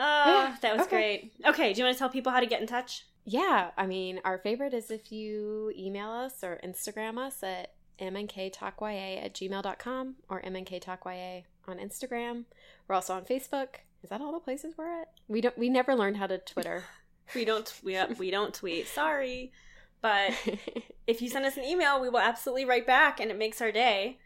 [0.00, 1.30] Oh, that was Okay.
[1.40, 1.46] great.
[1.54, 3.04] Okay, do you want to tell people how to get in touch?
[3.24, 9.24] Yeah, I mean, our favorite is if you email us or Instagram us at mnktalkya
[9.24, 12.44] at gmail.com or mnktalkya on Instagram.
[12.88, 13.68] We're also on Facebook.
[14.02, 15.08] Is that all the places we're at?
[15.28, 15.56] We don't.
[15.58, 16.84] We never learned how to Twitter.
[17.34, 18.88] We don't we, uh, we don't tweet.
[18.88, 19.52] Sorry.
[20.00, 20.32] But
[21.06, 23.70] if you send us an email, we will absolutely write back and it makes our
[23.70, 24.16] day.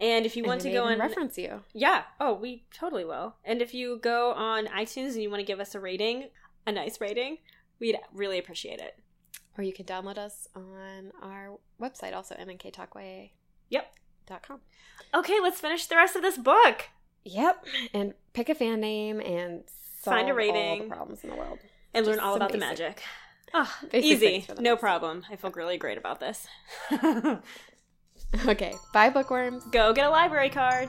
[0.00, 1.62] And if you want to go and reference you.
[1.72, 2.02] Yeah.
[2.20, 3.34] Oh, we totally will.
[3.44, 6.28] And if you go on iTunes and you want to give us a rating,
[6.64, 7.38] a nice rating,
[7.80, 8.96] we'd really appreciate it.
[9.58, 13.30] Or you can download us on our website, also mnktalkya.com.
[13.70, 13.92] Yep.
[14.26, 14.60] Dot com.
[15.12, 16.90] Okay, let's finish the rest of this book.
[17.24, 17.64] Yep.
[17.94, 19.62] And pick a fan name and
[20.02, 20.54] solve Find a rating.
[20.56, 21.58] all the problems in the world.
[21.94, 23.02] And learn all about the basic- magic.
[23.54, 24.16] Oh, ah, easy.
[24.16, 25.24] things for the No problem.
[25.30, 26.46] I feel really great about this.
[28.48, 28.72] Okay.
[28.94, 29.62] Bye, bookworms.
[29.72, 30.88] Go get a library card.